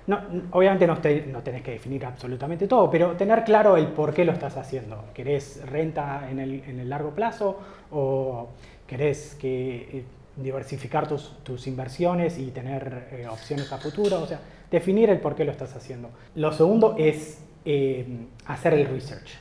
No, 0.09 0.21
obviamente 0.51 0.85
no, 0.85 0.97
no, 1.33 1.43
tenés 1.43 1.63
que 1.63 1.71
definir 1.71 2.05
absolutamente 2.05 2.67
todo, 2.67 2.91
pero 2.91 3.13
tener 3.13 3.45
claro 3.45 3.77
el 3.77 3.87
por 3.87 4.13
qué 4.13 4.25
lo 4.25 4.33
estás 4.33 4.57
haciendo. 4.57 5.05
¿Querés 5.15 5.65
renta 5.67 6.27
en 6.29 6.41
el, 6.41 6.65
en 6.67 6.81
el 6.81 6.91
largo 6.91 7.11
plazo 7.11 7.61
o 7.93 8.49
querés 8.85 9.37
que, 9.37 9.77
eh, 9.77 10.05
diversificar 10.39 11.07
tus, 11.07 11.31
tus, 11.45 11.69
inversiones 11.69 12.37
y 12.37 12.51
tener 12.51 13.07
eh, 13.13 13.29
opciones 13.29 13.73
a 13.73 13.79
futuro? 13.79 14.23
O 14.23 14.27
sea, 14.27 14.41
definir 14.73 15.09
el 15.09 15.21
por 15.21 15.37
qué 15.37 15.45
lo 15.45 15.53
estás 15.53 15.77
haciendo. 15.77 16.11
Lo 16.35 16.51
segundo 16.51 16.97
es 16.99 17.39
eh, 17.65 18.27
hacer 18.47 18.75
el 18.75 18.89
research 18.89 19.39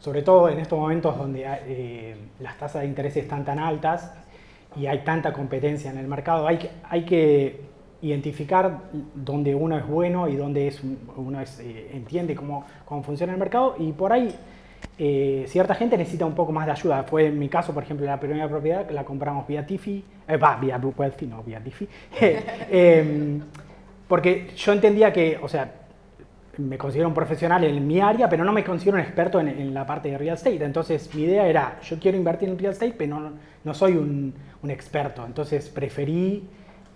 sobre 0.00 0.22
todo 0.22 0.48
en 0.48 0.58
estos 0.58 0.78
momentos 0.78 1.16
donde 1.16 1.44
eh, 1.46 2.16
las 2.40 2.58
tasas 2.58 2.82
de 2.82 2.88
interés 2.88 3.16
están 3.16 3.44
tan 3.44 3.58
altas 3.58 4.12
y 4.76 4.86
hay 4.86 5.00
tanta 5.00 5.32
competencia 5.32 5.90
en 5.90 5.98
el 5.98 6.08
mercado, 6.08 6.46
hay 6.46 6.58
que, 6.58 6.70
hay 6.88 7.04
que 7.04 7.60
identificar 8.02 8.78
dónde 9.14 9.54
uno 9.54 9.76
es 9.76 9.86
bueno 9.86 10.26
y 10.26 10.36
dónde 10.36 10.68
es, 10.68 10.80
uno 11.16 11.40
eh, 11.40 11.90
entiende 11.92 12.34
cómo, 12.34 12.64
cómo, 12.86 13.02
funciona 13.02 13.34
el 13.34 13.38
mercado 13.38 13.76
y 13.78 13.92
por 13.92 14.12
ahí 14.12 14.34
eh, 14.98 15.44
cierta 15.48 15.74
gente 15.74 15.98
necesita 15.98 16.24
un 16.24 16.34
poco 16.34 16.50
más 16.50 16.64
de 16.64 16.72
ayuda. 16.72 17.02
Fue 17.02 17.26
en 17.26 17.38
mi 17.38 17.50
caso, 17.50 17.74
por 17.74 17.82
ejemplo, 17.82 18.06
la 18.06 18.18
primera 18.18 18.48
propiedad 18.48 18.86
que 18.86 18.94
la 18.94 19.04
compramos 19.04 19.46
vía 19.46 19.66
Tiffy, 19.66 20.02
va, 20.42 20.56
vía 20.56 20.80
Wealthy, 20.96 21.26
no 21.26 21.42
vía 21.42 21.60
Tiffy, 21.60 21.86
em, 22.70 23.42
porque 24.08 24.48
yo 24.56 24.72
entendía 24.72 25.12
que, 25.12 25.38
o 25.42 25.48
sea, 25.48 25.70
me 26.68 26.78
considero 26.78 27.08
un 27.08 27.14
profesional 27.14 27.64
en 27.64 27.86
mi 27.86 28.00
área, 28.00 28.28
pero 28.28 28.44
no 28.44 28.52
me 28.52 28.64
considero 28.64 28.96
un 28.96 29.02
experto 29.02 29.40
en, 29.40 29.74
la 29.74 29.86
parte 29.86 30.10
de 30.10 30.18
real 30.18 30.36
estate. 30.36 30.64
Entonces 30.64 31.12
mi 31.14 31.22
idea 31.22 31.46
era, 31.46 31.80
yo 31.82 31.98
quiero 31.98 32.16
invertir 32.16 32.48
en 32.48 32.58
real 32.58 32.72
estate, 32.72 32.94
pero 32.96 33.18
no, 33.18 33.32
no 33.64 33.74
soy 33.74 33.92
un, 33.92 34.34
un, 34.62 34.70
experto. 34.70 35.24
Entonces 35.24 35.68
preferí 35.68 36.48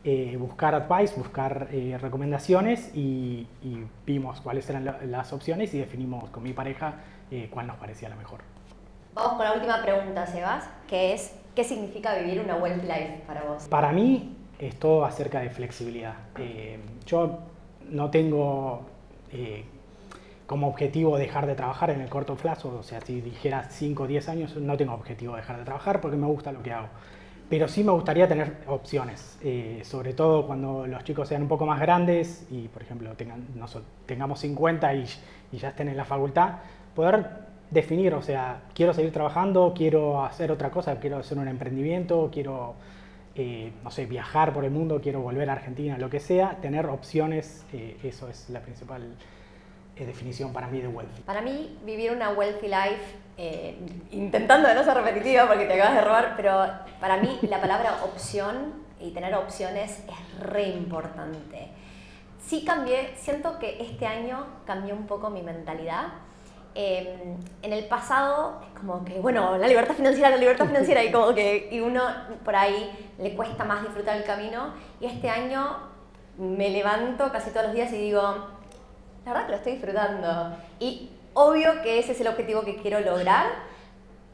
eh, 0.07 0.37
buscar 0.39 0.75
advice, 0.75 1.15
buscar 1.17 1.69
eh, 1.73 1.97
recomendaciones 1.99 2.95
y, 2.95 3.47
vimos 4.05 4.39
cuáles 4.43 4.69
eran 4.69 4.85
las 5.11 5.33
opciones 5.33 5.73
y 5.73 5.79
definimos 5.79 6.29
con 6.29 6.43
mi 6.43 6.53
pareja 6.53 6.97
eh, 7.31 7.49
cuál 7.51 7.67
nos 7.67 7.79
parecía 7.79 8.11
la 8.11 8.17
mejor. 8.17 8.41
Vamos 9.15 9.39
con 9.39 9.47
la 9.47 9.55
última 9.55 9.81
pregunta, 9.81 10.27
Sebas, 10.27 10.69
que 10.87 11.15
es, 11.15 11.35
¿qué 11.55 11.65
significa 11.65 12.15
vivir 12.19 12.41
una 12.41 12.57
wealth 12.57 12.83
life 12.83 13.23
para 13.27 13.45
vos? 13.45 13.67
Para 13.69 13.93
mí 13.93 14.37
es 14.59 14.79
todo 14.79 15.07
acerca 15.07 15.41
de 15.41 15.49
flexibilidad. 15.49 16.17
yo 17.07 17.39
no 17.89 18.11
tengo 18.11 18.85
eh, 19.35 19.65
como 20.47 20.69
objetivo 20.69 21.17
dejar 21.19 21.47
de 21.47 21.55
trabajar 21.55 21.91
en 21.91 22.01
el 22.01 22.09
corto 22.09 22.37
plazo, 22.37 22.77
o 22.79 22.83
sea, 22.83 23.01
si 23.01 23.21
dijera 23.21 23.65
5 23.71 24.03
o 24.03 24.07
10 24.07 24.29
años, 24.29 24.57
no 24.57 24.77
tengo 24.77 24.93
objetivo 24.95 25.37
dejar 25.37 25.59
de 25.59 25.65
trabajar 25.65 26.01
porque 26.01 26.17
me 26.17 26.27
gusta 26.27 26.53
lo 26.53 26.63
que 26.63 26.73
hago. 26.73 26.89
pero 27.49 27.69
sí 27.69 27.85
me 27.85 27.93
gustaría 27.93 28.27
tener 28.29 28.59
opciones, 28.67 29.39
eh, 29.43 29.83
sobre 29.85 30.15
todo 30.15 30.47
cuando 30.47 30.87
los 30.87 31.05
chicos 31.05 31.29
sean 31.29 31.43
un 31.43 31.49
poco 31.49 31.67
más 31.67 31.81
grandes 31.81 32.47
y, 32.51 32.69
por 32.69 32.83
ejemplo, 32.83 33.13
tengan, 33.15 33.47
tengamos 34.07 34.41
50 34.41 34.95
y, 34.95 35.05
y, 35.53 35.59
ya 35.59 35.69
estén 35.69 35.89
en 35.89 35.97
la 35.97 36.05
facultad, 36.05 36.57
poder 36.95 37.45
definir, 37.71 38.15
o 38.15 38.23
sea, 38.23 38.63
quiero 38.75 38.95
seguir 38.95 39.13
trabajando, 39.13 39.75
quiero 39.77 40.25
hacer 40.25 40.53
otra 40.53 40.71
cosa, 40.71 40.99
quiero 41.01 41.19
hacer 41.19 41.39
un 41.39 41.49
emprendimiento, 41.49 42.31
quiero, 42.33 42.75
eh, 43.37 43.73
no 43.83 43.91
sé, 43.91 44.07
viajar 44.07 44.53
por 44.53 44.65
el 44.65 44.71
mundo, 44.71 45.01
quiero 45.03 45.21
volver 45.21 45.51
a 45.51 45.55
Argentina, 45.55 45.99
lo 45.99 46.09
que 46.11 46.21
sea, 46.21 46.59
tener 46.61 46.87
opciones, 46.87 47.65
eh, 47.73 47.99
eso 48.03 48.29
es 48.29 48.49
la 48.51 48.61
principal 48.61 49.17
definición 49.97 50.53
para 50.53 50.67
mí 50.69 50.81
de 50.81 50.89
wealthy. 50.89 51.23
Para 51.23 51.41
mí, 51.41 51.79
vivir 51.85 52.11
una 52.11 52.31
wealthy 52.31 52.67
life 52.67 53.15
eh, 53.37 53.77
intentando 54.11 54.69
de 54.69 54.75
no 54.75 54.85
ser 54.85 54.95
repetitiva 54.95 55.47
porque 55.47 55.67
te 55.67 55.75
acabas 55.75 55.95
de 55.95 56.01
robar, 56.01 56.35
pero 56.37 56.67
para 57.01 57.17
mí 57.19 57.39
la 57.43 57.61
palabra 57.61 58.05
opción 58.05 58.85
y 59.01 59.11
tener 59.11 59.35
opciones 59.35 60.01
es 60.09 60.41
re 60.41 60.69
importante. 60.69 61.69
Sí 62.45 62.65
cambié, 62.65 63.15
siento 63.17 63.59
que 63.59 63.83
este 63.83 64.07
año 64.07 64.47
cambió 64.67 64.95
un 64.95 65.07
poco 65.07 65.31
mi 65.31 65.43
mentalidad. 65.43 66.09
Em, 66.75 67.37
en 67.63 67.73
el 67.73 67.85
pasado 67.87 68.61
es 68.67 68.79
como 68.79 69.05
que, 69.05 69.21
bueno, 69.21 69.57
la 69.59 69.69
libertad 69.69 69.95
financiera, 69.95 70.31
la 70.31 70.37
libertad 70.37 70.67
financiera, 70.67 71.05
y 71.05 71.13
como 71.13 71.35
que 71.35 71.69
y 71.71 71.81
uno 71.81 72.03
por 72.45 72.57
ahí 72.57 72.91
le 73.19 73.35
cuesta 73.37 73.65
más 73.65 73.83
disfrutar 73.83 74.17
el 74.17 74.25
camino. 74.25 74.75
Y 75.01 75.07
este 75.07 75.31
año 75.31 75.77
me 76.37 76.71
levanto 76.71 77.31
casi 77.31 77.51
todos 77.51 77.67
los 77.67 77.75
días 77.75 77.93
y 77.93 77.99
digo, 77.99 78.23
la 79.25 79.33
verdad 79.33 79.47
que 79.47 79.53
lo 79.53 79.57
estoy 79.59 79.73
disfrutando. 79.75 80.57
Y 80.81 81.11
Obvio 81.35 81.83
que 81.83 81.99
ese 81.99 82.13
es 82.13 82.21
el 82.21 82.29
objetivo 82.29 82.63
que 82.63 82.77
quiero 82.77 83.01
lograr, 83.01 83.47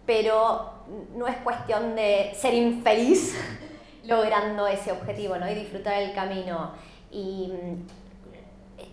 pero 0.05 0.71
no 1.17 1.27
es 1.27 1.37
cuestión 1.39 1.97
de 1.97 2.33
ser 2.35 2.53
infeliz 2.53 3.35
logrando 4.05 4.67
ese 4.67 4.93
objetivo, 4.93 5.37
¿no? 5.39 5.51
Y 5.51 5.55
disfrutar 5.55 6.03
el 6.03 6.13
camino. 6.13 6.73
Y 7.11 7.53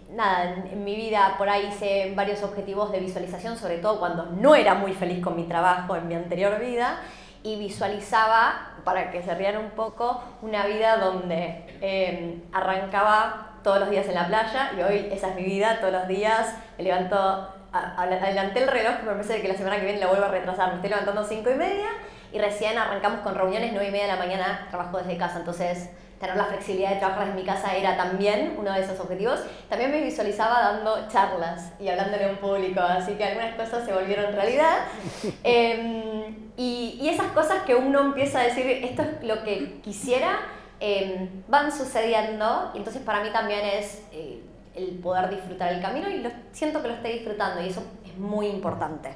nada, 0.10 0.56
en, 0.72 0.84
mi 0.84 0.96
vida 0.96 1.36
por 1.38 1.50
ahí 1.50 1.68
hice 1.68 2.14
varios 2.16 2.44
objetivos 2.44 2.92
de 2.92 3.00
visualización, 3.00 3.58
sobre 3.58 3.78
todo 3.78 4.00
cuando 4.00 4.26
no 4.26 4.56
era 4.56 4.74
muy 4.74 4.94
feliz 4.94 5.24
con 5.24 5.36
mi 5.36 5.44
trabajo 5.44 5.96
en 5.96 6.08
mi 6.08 6.16
anterior 6.16 6.60
vida, 6.60 7.00
y 7.44 7.58
visualizaba, 7.58 8.74
para 8.84 9.12
que 9.12 9.22
se 9.22 9.34
rían 9.36 9.58
un 9.58 9.72
poco, 9.72 10.22
una 10.42 10.66
vida 10.66 10.98
donde 10.98 11.64
eh, 11.82 12.42
arrancaba 12.52 13.60
todos 13.64 13.80
los 13.80 13.90
días 13.90 14.08
en 14.08 14.16
la 14.16 14.28
playa 14.28 14.72
y 14.78 14.82
hoy 14.82 15.10
esa 15.12 15.30
es 15.30 15.36
mi 15.36 15.44
vida, 15.44 15.80
todos 15.80 15.94
los 15.94 16.08
días 16.08 16.56
me 16.78 16.86
levanto 16.86 17.54
adelanté 17.72 18.64
el 18.64 18.68
reloj, 18.68 19.04
me 19.04 19.12
parece 19.12 19.42
que 19.42 19.48
la 19.48 19.56
semana 19.56 19.78
que 19.78 19.84
viene 19.84 20.00
la 20.00 20.08
vuelvo 20.08 20.26
a 20.26 20.30
retrasar. 20.30 20.70
Me 20.70 20.76
estoy 20.76 20.90
levantando 20.90 21.24
5 21.24 21.50
y 21.50 21.56
media 21.56 21.88
y 22.32 22.40
recién 22.40 22.78
arrancamos 22.78 23.22
con 23.22 23.36
reuniones 23.36 23.72
9 23.74 23.88
y 23.88 23.92
media 23.92 24.08
de 24.08 24.14
la 24.14 24.20
mañana, 24.20 24.68
trabajo 24.70 24.98
desde 24.98 25.18
casa. 25.18 25.40
Entonces, 25.40 25.90
tener 26.20 26.36
la 26.36 26.46
flexibilidad 26.46 26.92
de 26.92 26.96
trabajar 26.98 27.28
desde 27.28 27.40
mi 27.40 27.46
casa 27.46 27.76
era 27.76 27.96
también 27.96 28.56
uno 28.58 28.74
de 28.74 28.82
esos 28.82 29.00
objetivos. 29.00 29.40
También 29.70 29.92
me 29.92 30.02
visualizaba 30.02 30.62
dando 30.62 31.08
charlas 31.10 31.74
y 31.80 31.88
hablándole 31.88 32.26
a 32.26 32.30
un 32.30 32.38
público, 32.38 32.80
así 32.82 33.14
que 33.14 33.24
algunas 33.24 33.56
cosas 33.56 33.86
se 33.86 33.94
volvieron 33.94 34.34
realidad. 34.34 34.80
Em, 35.44 36.50
y, 36.58 36.98
y, 37.00 37.10
esas 37.10 37.28
cosas 37.32 37.64
que 37.64 37.76
uno 37.76 38.02
empieza 38.02 38.40
a 38.40 38.44
decir, 38.44 38.66
esto 38.66 39.04
es 39.04 39.24
lo 39.24 39.44
que 39.44 39.80
quisiera, 39.82 40.40
em, 40.80 41.44
van 41.48 41.72
sucediendo. 41.72 42.72
Y 42.74 42.80
entonces 42.80 43.02
para 43.04 43.24
mí 43.24 43.30
también 43.32 43.66
es... 43.66 44.04
Eh, 44.12 44.44
el 44.78 45.00
poder 45.00 45.30
disfrutar 45.30 45.74
el 45.74 45.82
camino 45.82 46.08
y 46.08 46.20
lo, 46.20 46.30
siento 46.52 46.82
que 46.84 46.88
lo 46.88 46.94
estoy 46.94 47.14
disfrutando 47.14 47.62
y 47.62 47.70
eso 47.70 47.82
es 48.06 48.16
muy 48.16 48.46
importante. 48.46 49.12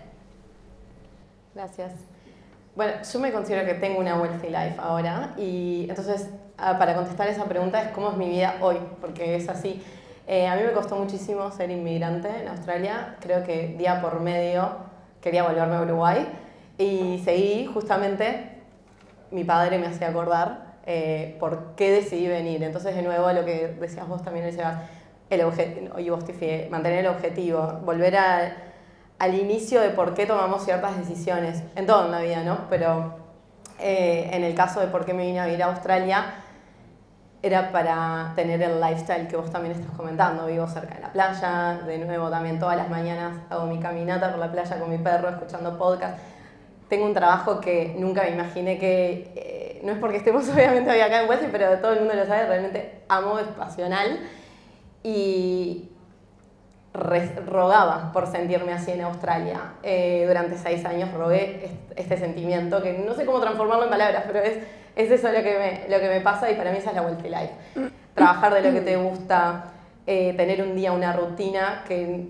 Gracias. 1.54 1.94
Bueno, 2.74 2.94
yo 3.04 3.20
me 3.20 3.34
considero 3.34 3.66
que 3.66 3.74
tengo 3.74 4.00
una 4.00 4.16
wealthy 4.16 4.48
life 4.48 4.76
ahora 4.78 5.34
y 5.38 5.88
entonces 5.90 6.30
ah, 6.58 6.78
para 6.80 6.96
contestar 6.96 7.28
esa 7.28 7.44
pregunta 7.44 7.82
es 7.82 7.90
cómo 7.90 8.12
es 8.12 8.18
mi 8.18 8.30
vida 8.30 8.56
hoy, 8.62 8.78
porque 9.02 9.36
es 9.36 9.50
así. 9.50 9.84
Eh, 10.26 10.48
a 10.48 10.56
mí 10.56 10.62
me 10.64 10.72
costó 10.72 10.96
muchísimo 10.96 11.52
ser 11.52 11.70
inmigrante 11.70 12.30
en 12.30 12.48
Australia, 12.48 13.18
creo 13.20 13.44
que 13.44 13.76
día 13.78 14.02
por 14.02 14.22
medio 14.22 14.70
quería 15.20 15.44
volverme 15.44 15.76
a 15.76 15.82
Uruguay 15.82 16.26
y 16.78 17.22
seguí 17.26 17.66
justamente, 17.66 18.62
mi 19.32 19.44
padre 19.44 19.78
me 19.78 19.88
hacía 19.88 20.08
acordar 20.08 20.76
eh, 20.86 21.36
por 21.42 21.76
qué 21.76 21.92
decidí 21.92 22.30
venir. 22.30 22.64
Entonces 22.64 22.96
de 22.96 23.02
nuevo 23.02 23.30
lo 23.34 23.44
que 23.44 23.68
decías 23.82 24.08
vos 24.08 24.24
también, 24.24 24.46
decías, 24.46 24.78
el 25.30 25.42
objetivo, 25.42 26.00
y 26.00 26.70
mantener 26.70 27.00
el 27.00 27.08
objetivo, 27.08 27.82
volver 27.84 28.16
al 29.22 29.36
inicio 29.36 29.82
de 29.82 29.92
por 29.92 30.16
qué 30.16 30.26
tomamos 30.26 30.66
ciertas 30.66 30.98
decisiones, 30.98 31.62
en 31.76 31.86
toda 31.86 32.08
la 32.08 32.22
vida, 32.22 32.44
¿no? 32.44 32.66
Pero 32.72 33.14
eh, 33.78 34.32
en 34.34 34.44
el 34.44 34.56
caso 34.56 34.80
de 34.80 34.88
por 34.88 35.06
qué 35.06 35.14
me 35.14 35.28
vine 35.28 35.40
a 35.40 35.46
vivir 35.46 35.62
a 35.62 35.68
Australia, 35.68 36.26
era 37.44 37.72
para 37.72 38.34
tener 38.36 38.60
el 38.64 38.82
lifestyle 38.82 39.28
que 39.28 39.38
vos 39.38 39.52
también 39.52 39.76
estás 39.76 39.96
comentando. 39.96 40.48
Vivo 40.48 40.68
cerca 40.68 40.96
de 40.96 41.02
la 41.02 41.14
playa, 41.14 41.82
de 41.86 42.00
nuevo 42.00 42.32
también 42.32 42.58
todas 42.58 42.76
las 42.76 42.90
mañanas 42.90 43.38
hago 43.52 43.68
mi 43.68 43.80
caminata 43.80 44.32
por 44.32 44.40
la 44.40 44.52
playa 44.52 44.80
con 44.80 44.90
mi 44.90 44.98
perro, 44.98 45.30
escuchando 45.30 45.78
podcast. 45.78 46.18
Tengo 46.90 47.06
un 47.06 47.14
trabajo 47.14 47.62
que 47.62 47.96
nunca 48.00 48.24
me 48.24 48.32
imaginé 48.32 48.80
que, 48.80 49.34
eh, 49.36 49.82
no 49.84 49.92
es 49.92 50.00
porque 50.00 50.18
estemos 50.18 50.50
obviamente 50.54 50.90
hoy 50.90 51.00
acá 51.00 51.22
en 51.22 51.30
Wesley, 51.30 51.50
pero 51.52 51.78
todo 51.78 51.94
el 51.94 52.00
mundo 52.00 52.16
lo 52.16 52.26
sabe, 52.26 52.48
realmente 52.48 53.04
amo, 53.08 53.38
es 53.38 53.46
pasional 53.50 54.20
y 55.04 55.92
rogaba 56.94 58.12
por 58.12 58.28
sentirme 58.28 58.74
así 58.74 58.92
en 58.92 59.02
Australia. 59.02 59.74
Eh, 59.84 60.26
durante 60.28 60.58
seis 60.58 60.84
años 60.86 61.14
rogué 61.14 61.70
este 61.96 62.18
sentimiento 62.18 62.82
que 62.82 62.94
no 62.94 63.14
sé 63.14 63.26
cómo 63.26 63.40
transformarlo 63.40 63.86
en 63.86 63.90
palabras, 63.90 64.24
pero 64.28 64.40
es, 64.40 64.58
es 64.96 65.12
eso 65.12 65.32
lo 65.32 65.42
que, 65.42 65.58
me, 65.58 65.96
lo 65.96 66.02
que 66.02 66.10
me 66.10 66.22
pasa 66.22 66.52
y 66.52 66.56
para 66.56 66.72
mí 66.72 66.78
esa 66.78 66.90
es 66.90 66.96
la 66.96 67.02
Wealthy 67.04 67.30
Life. 67.30 67.54
Trabajar 68.14 68.54
de 68.54 68.62
lo 68.62 68.74
que 68.74 68.82
te 68.82 68.98
gusta, 68.98 69.66
eh, 70.06 70.34
tener 70.36 70.62
un 70.62 70.76
día 70.76 70.92
una 70.92 71.14
rutina 71.14 71.84
que 71.88 72.28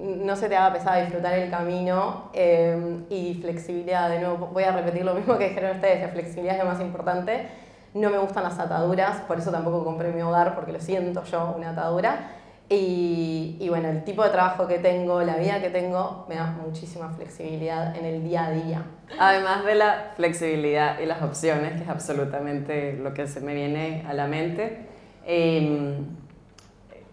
no 0.00 0.36
se 0.36 0.48
te 0.48 0.56
haga 0.56 0.72
pesada 0.72 1.00
disfrutar 1.00 1.34
el 1.34 1.50
camino 1.50 2.30
eh, 2.32 3.00
y 3.10 3.34
flexibilidad. 3.42 4.08
De 4.08 4.20
nuevo, 4.20 4.46
voy 4.46 4.64
a 4.64 4.72
repetir 4.72 5.04
lo 5.04 5.14
mismo 5.14 5.36
que 5.36 5.50
dijeron 5.50 5.72
ustedes, 5.72 6.00
la 6.00 6.08
flexibilidad 6.08 6.56
es 6.56 6.64
lo 6.64 6.70
más 6.70 6.80
importante 6.80 7.46
no 7.94 8.10
me 8.10 8.18
gustan 8.18 8.44
las 8.44 8.58
ataduras, 8.58 9.20
por 9.22 9.38
eso 9.38 9.50
tampoco 9.50 9.84
compré 9.84 10.12
mi 10.12 10.22
hogar, 10.22 10.54
porque 10.54 10.72
lo 10.72 10.80
siento 10.80 11.24
yo, 11.24 11.54
una 11.56 11.70
atadura. 11.70 12.32
Y, 12.70 13.56
y, 13.60 13.68
bueno, 13.70 13.88
el 13.88 14.04
tipo 14.04 14.22
de 14.22 14.28
trabajo 14.28 14.66
que 14.66 14.78
tengo, 14.78 15.22
la 15.22 15.36
vida 15.36 15.60
que 15.60 15.70
tengo, 15.70 16.26
me 16.28 16.34
da 16.34 16.46
muchísima 16.46 17.08
flexibilidad 17.08 17.96
en 17.96 18.04
el 18.04 18.22
día 18.22 18.44
a 18.44 18.50
día. 18.50 18.82
Además 19.18 19.64
de 19.64 19.74
la 19.74 20.12
flexibilidad 20.16 20.98
y 21.00 21.06
las 21.06 21.22
opciones, 21.22 21.72
que 21.72 21.84
es 21.84 21.88
absolutamente 21.88 22.92
lo 22.92 23.14
que 23.14 23.26
se 23.26 23.40
me 23.40 23.54
viene 23.54 24.04
a 24.06 24.12
la 24.12 24.26
mente, 24.26 24.86
em, 25.24 26.04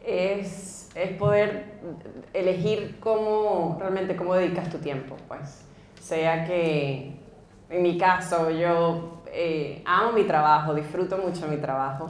es, 0.06 0.89
es, 0.94 1.12
poder 1.13 1.76
elegir 2.34 2.98
cómo, 3.00 3.78
realmente 3.80 4.18
cómo 4.18 4.36
dedicas 4.36 4.70
tu 4.70 4.80
tiempo, 4.80 5.15
pues. 5.30 5.63
Sea 6.02 6.44
que, 6.44 7.13
en 7.70 7.82
mi 7.82 7.98
caso, 7.98 8.52
yo 8.52 9.22
eh, 9.28 9.82
amo 9.86 10.12
mi 10.12 10.26
trabajo, 10.26 10.74
disfruto 10.74 11.18
mucho 11.18 11.48
mi 11.48 11.58
trabajo, 11.58 12.10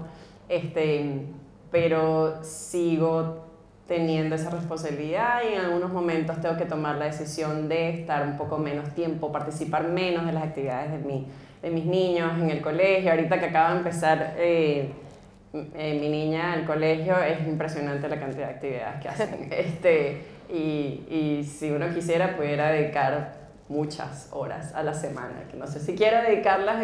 este, 0.50 1.26
pero 1.72 2.44
sigo 2.44 3.46
teniendo 3.88 4.36
esa 4.36 4.50
responsabilidad 4.50 5.42
y 5.50 5.54
en 5.54 5.62
algunos 5.62 5.92
momentos 5.92 6.42
tengo 6.42 6.58
que 6.58 6.66
tomar 6.66 6.96
la 6.96 7.06
decisión 7.06 7.70
de 7.70 7.90
estar 7.90 8.26
un 8.26 8.38
poco 8.38 8.58
menos 8.58 8.90
tiempo, 8.96 9.32
participar 9.32 9.88
menos 9.88 10.26
de 10.26 10.32
las 10.32 10.44
actividades 10.44 10.92
de, 10.92 10.98
mi, 10.98 11.28
de 11.62 11.70
mis 11.70 11.86
niños 11.86 12.32
en 12.40 12.50
el 12.50 12.62
colegio. 12.62 13.12
Ahorita 13.12 13.40
que 13.40 13.46
acaba 13.46 13.72
de 13.72 13.78
empezar 13.78 14.34
eh, 14.38 14.90
eh, 15.54 16.00
mi 16.02 16.10
niña 16.10 16.54
al 16.54 16.66
colegio, 16.66 17.16
es 17.20 17.48
impresionante 17.48 18.10
la 18.10 18.20
cantidad 18.20 18.48
de 18.48 18.54
actividades 18.54 19.02
que 19.02 19.10
hacen. 19.10 19.50
Este, 19.52 20.22
y, 20.52 21.06
y 21.10 21.44
si 21.44 21.72
uno 21.72 21.94
quisiera, 21.94 22.36
pudiera 22.36 22.72
dedicar 22.72 23.46
muchas 23.70 24.30
horas 24.32 24.74
a 24.74 24.84
la 24.84 24.94
semana, 24.94 25.44
que 25.50 25.58
no 25.58 25.68
sé 25.68 25.80
si 25.80 25.96
quiero 25.96 26.22
dedicarlas 26.22 26.84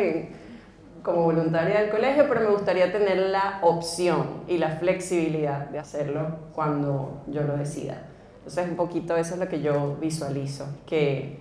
como 1.04 1.24
voluntaria 1.24 1.82
del 1.82 1.90
colegio, 1.90 2.26
pero 2.28 2.42
me 2.42 2.52
gustaría 2.52 2.92
tener 2.92 3.18
la 3.18 3.60
opción 3.62 4.44
y 4.48 4.58
la 4.58 4.70
flexibilidad 4.70 5.68
de 5.70 5.80
hacerlo 5.80 6.38
cuando 6.54 7.24
yo 7.28 7.42
lo 7.44 7.58
decida. 7.58 8.04
Entonces, 8.38 8.70
un 8.70 8.76
poquito 8.76 9.16
eso 9.16 9.36
es 9.36 9.40
lo 9.40 9.48
que 9.48 9.62
yo 9.62 9.98
visualizo, 10.00 10.66
que 10.86 11.40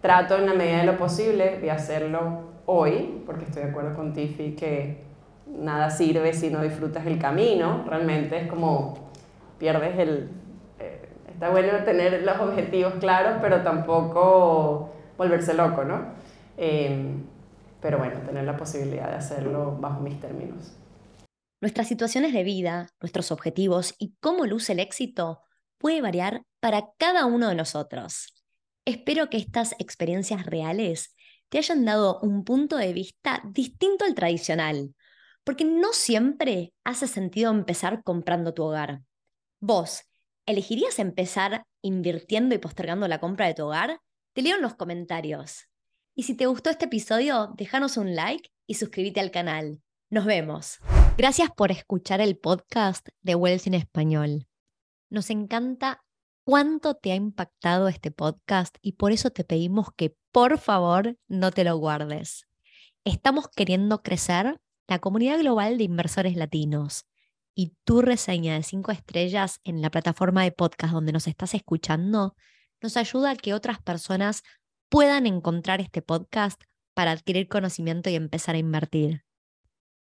trato 0.00 0.36
en 0.36 0.46
la 0.46 0.54
medida 0.54 0.78
de 0.78 0.84
lo 0.84 0.96
posible 0.96 1.58
de 1.58 1.70
hacerlo 1.70 2.50
hoy, 2.66 3.22
porque 3.26 3.44
estoy 3.44 3.64
de 3.64 3.70
acuerdo 3.70 3.94
con 3.94 4.12
Tiffy 4.12 4.54
que 4.54 5.02
nada 5.46 5.90
sirve 5.90 6.32
si 6.32 6.50
no 6.50 6.62
disfrutas 6.62 7.06
el 7.06 7.18
camino, 7.18 7.84
realmente 7.86 8.38
es 8.38 8.48
como 8.48 9.10
pierdes 9.58 9.98
el, 9.98 10.30
está 11.40 11.48
bueno 11.48 11.72
tener 11.86 12.22
los 12.22 12.38
objetivos 12.38 12.94
claros, 13.00 13.38
pero 13.40 13.62
tampoco 13.62 14.90
volverse 15.16 15.54
loco, 15.54 15.84
¿no? 15.84 16.00
Em, 16.58 17.22
pero 17.80 17.98
bueno, 17.98 18.20
tener 18.20 18.44
la 18.44 18.56
posibilidad 18.56 19.08
de 19.08 19.16
hacerlo 19.16 19.76
bajo 19.78 20.00
mis 20.00 20.20
términos. 20.20 20.72
Nuestras 21.60 21.88
situaciones 21.88 22.32
de 22.32 22.42
vida, 22.42 22.88
nuestros 23.00 23.30
objetivos 23.30 23.94
y 23.98 24.14
cómo 24.20 24.46
luce 24.46 24.72
el 24.72 24.80
éxito 24.80 25.42
puede 25.78 26.00
variar 26.00 26.42
para 26.60 26.90
cada 26.98 27.26
uno 27.26 27.48
de 27.48 27.54
nosotros. 27.54 28.34
Espero 28.84 29.28
que 29.28 29.36
estas 29.36 29.74
experiencias 29.78 30.46
reales 30.46 31.14
te 31.50 31.58
hayan 31.58 31.84
dado 31.84 32.20
un 32.20 32.44
punto 32.44 32.76
de 32.76 32.92
vista 32.92 33.42
distinto 33.44 34.04
al 34.04 34.14
tradicional, 34.14 34.94
porque 35.44 35.64
no 35.64 35.92
siempre 35.92 36.72
hace 36.84 37.06
sentido 37.06 37.50
empezar 37.50 38.02
comprando 38.04 38.54
tu 38.54 38.62
hogar. 38.62 39.02
Vos, 39.58 40.02
¿elegirías 40.46 40.98
empezar 40.98 41.64
invirtiendo 41.82 42.54
y 42.54 42.58
postergando 42.58 43.08
la 43.08 43.20
compra 43.20 43.46
de 43.46 43.54
tu 43.54 43.64
hogar? 43.64 44.00
Te 44.32 44.42
leo 44.42 44.56
en 44.56 44.62
los 44.62 44.74
comentarios. 44.74 45.66
Y 46.14 46.24
si 46.24 46.34
te 46.34 46.46
gustó 46.46 46.70
este 46.70 46.86
episodio, 46.86 47.54
déjanos 47.56 47.96
un 47.96 48.14
like 48.16 48.50
y 48.66 48.74
suscríbete 48.74 49.20
al 49.20 49.30
canal. 49.30 49.80
Nos 50.10 50.24
vemos. 50.24 50.78
Gracias 51.16 51.50
por 51.56 51.70
escuchar 51.70 52.20
el 52.20 52.36
podcast 52.36 53.08
de 53.22 53.36
Wells 53.36 53.68
en 53.68 53.74
Español. 53.74 54.48
Nos 55.08 55.30
encanta 55.30 56.04
cuánto 56.42 56.94
te 56.94 57.12
ha 57.12 57.14
impactado 57.14 57.86
este 57.86 58.10
podcast 58.10 58.76
y 58.82 58.92
por 58.92 59.12
eso 59.12 59.30
te 59.30 59.44
pedimos 59.44 59.88
que 59.96 60.16
por 60.32 60.58
favor 60.58 61.16
no 61.28 61.52
te 61.52 61.62
lo 61.62 61.76
guardes. 61.76 62.46
Estamos 63.04 63.48
queriendo 63.48 64.02
crecer 64.02 64.60
la 64.88 64.98
comunidad 64.98 65.38
global 65.38 65.78
de 65.78 65.84
inversores 65.84 66.36
latinos 66.36 67.06
y 67.54 67.76
tu 67.84 68.02
reseña 68.02 68.54
de 68.54 68.64
cinco 68.64 68.90
estrellas 68.90 69.60
en 69.62 69.80
la 69.80 69.90
plataforma 69.90 70.42
de 70.42 70.50
podcast 70.50 70.92
donde 70.92 71.12
nos 71.12 71.28
estás 71.28 71.54
escuchando 71.54 72.34
nos 72.80 72.96
ayuda 72.96 73.30
a 73.30 73.36
que 73.36 73.54
otras 73.54 73.80
personas 73.80 74.42
puedan 74.90 75.26
encontrar 75.26 75.80
este 75.80 76.02
podcast 76.02 76.60
para 76.94 77.12
adquirir 77.12 77.48
conocimiento 77.48 78.10
y 78.10 78.16
empezar 78.16 78.56
a 78.56 78.58
invertir. 78.58 79.24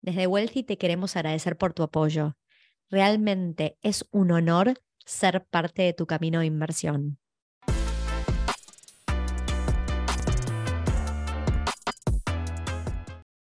Desde 0.03 0.27
Wealthy 0.27 0.64
te 0.64 0.77
queremos 0.77 1.14
agradecer 1.16 1.57
por 1.57 1.73
tu 1.73 1.85
apoyo. 1.85 2.37
Realmente 2.90 3.79
es 3.81 4.05
un 4.11 4.33
honor 4.33 4.83
ser 5.07 5.47
parte 5.47 5.83
de 5.83 5.92
tu 5.92 6.07
camino 6.07 6.40
de 6.40 6.47
inversión. 6.47 7.21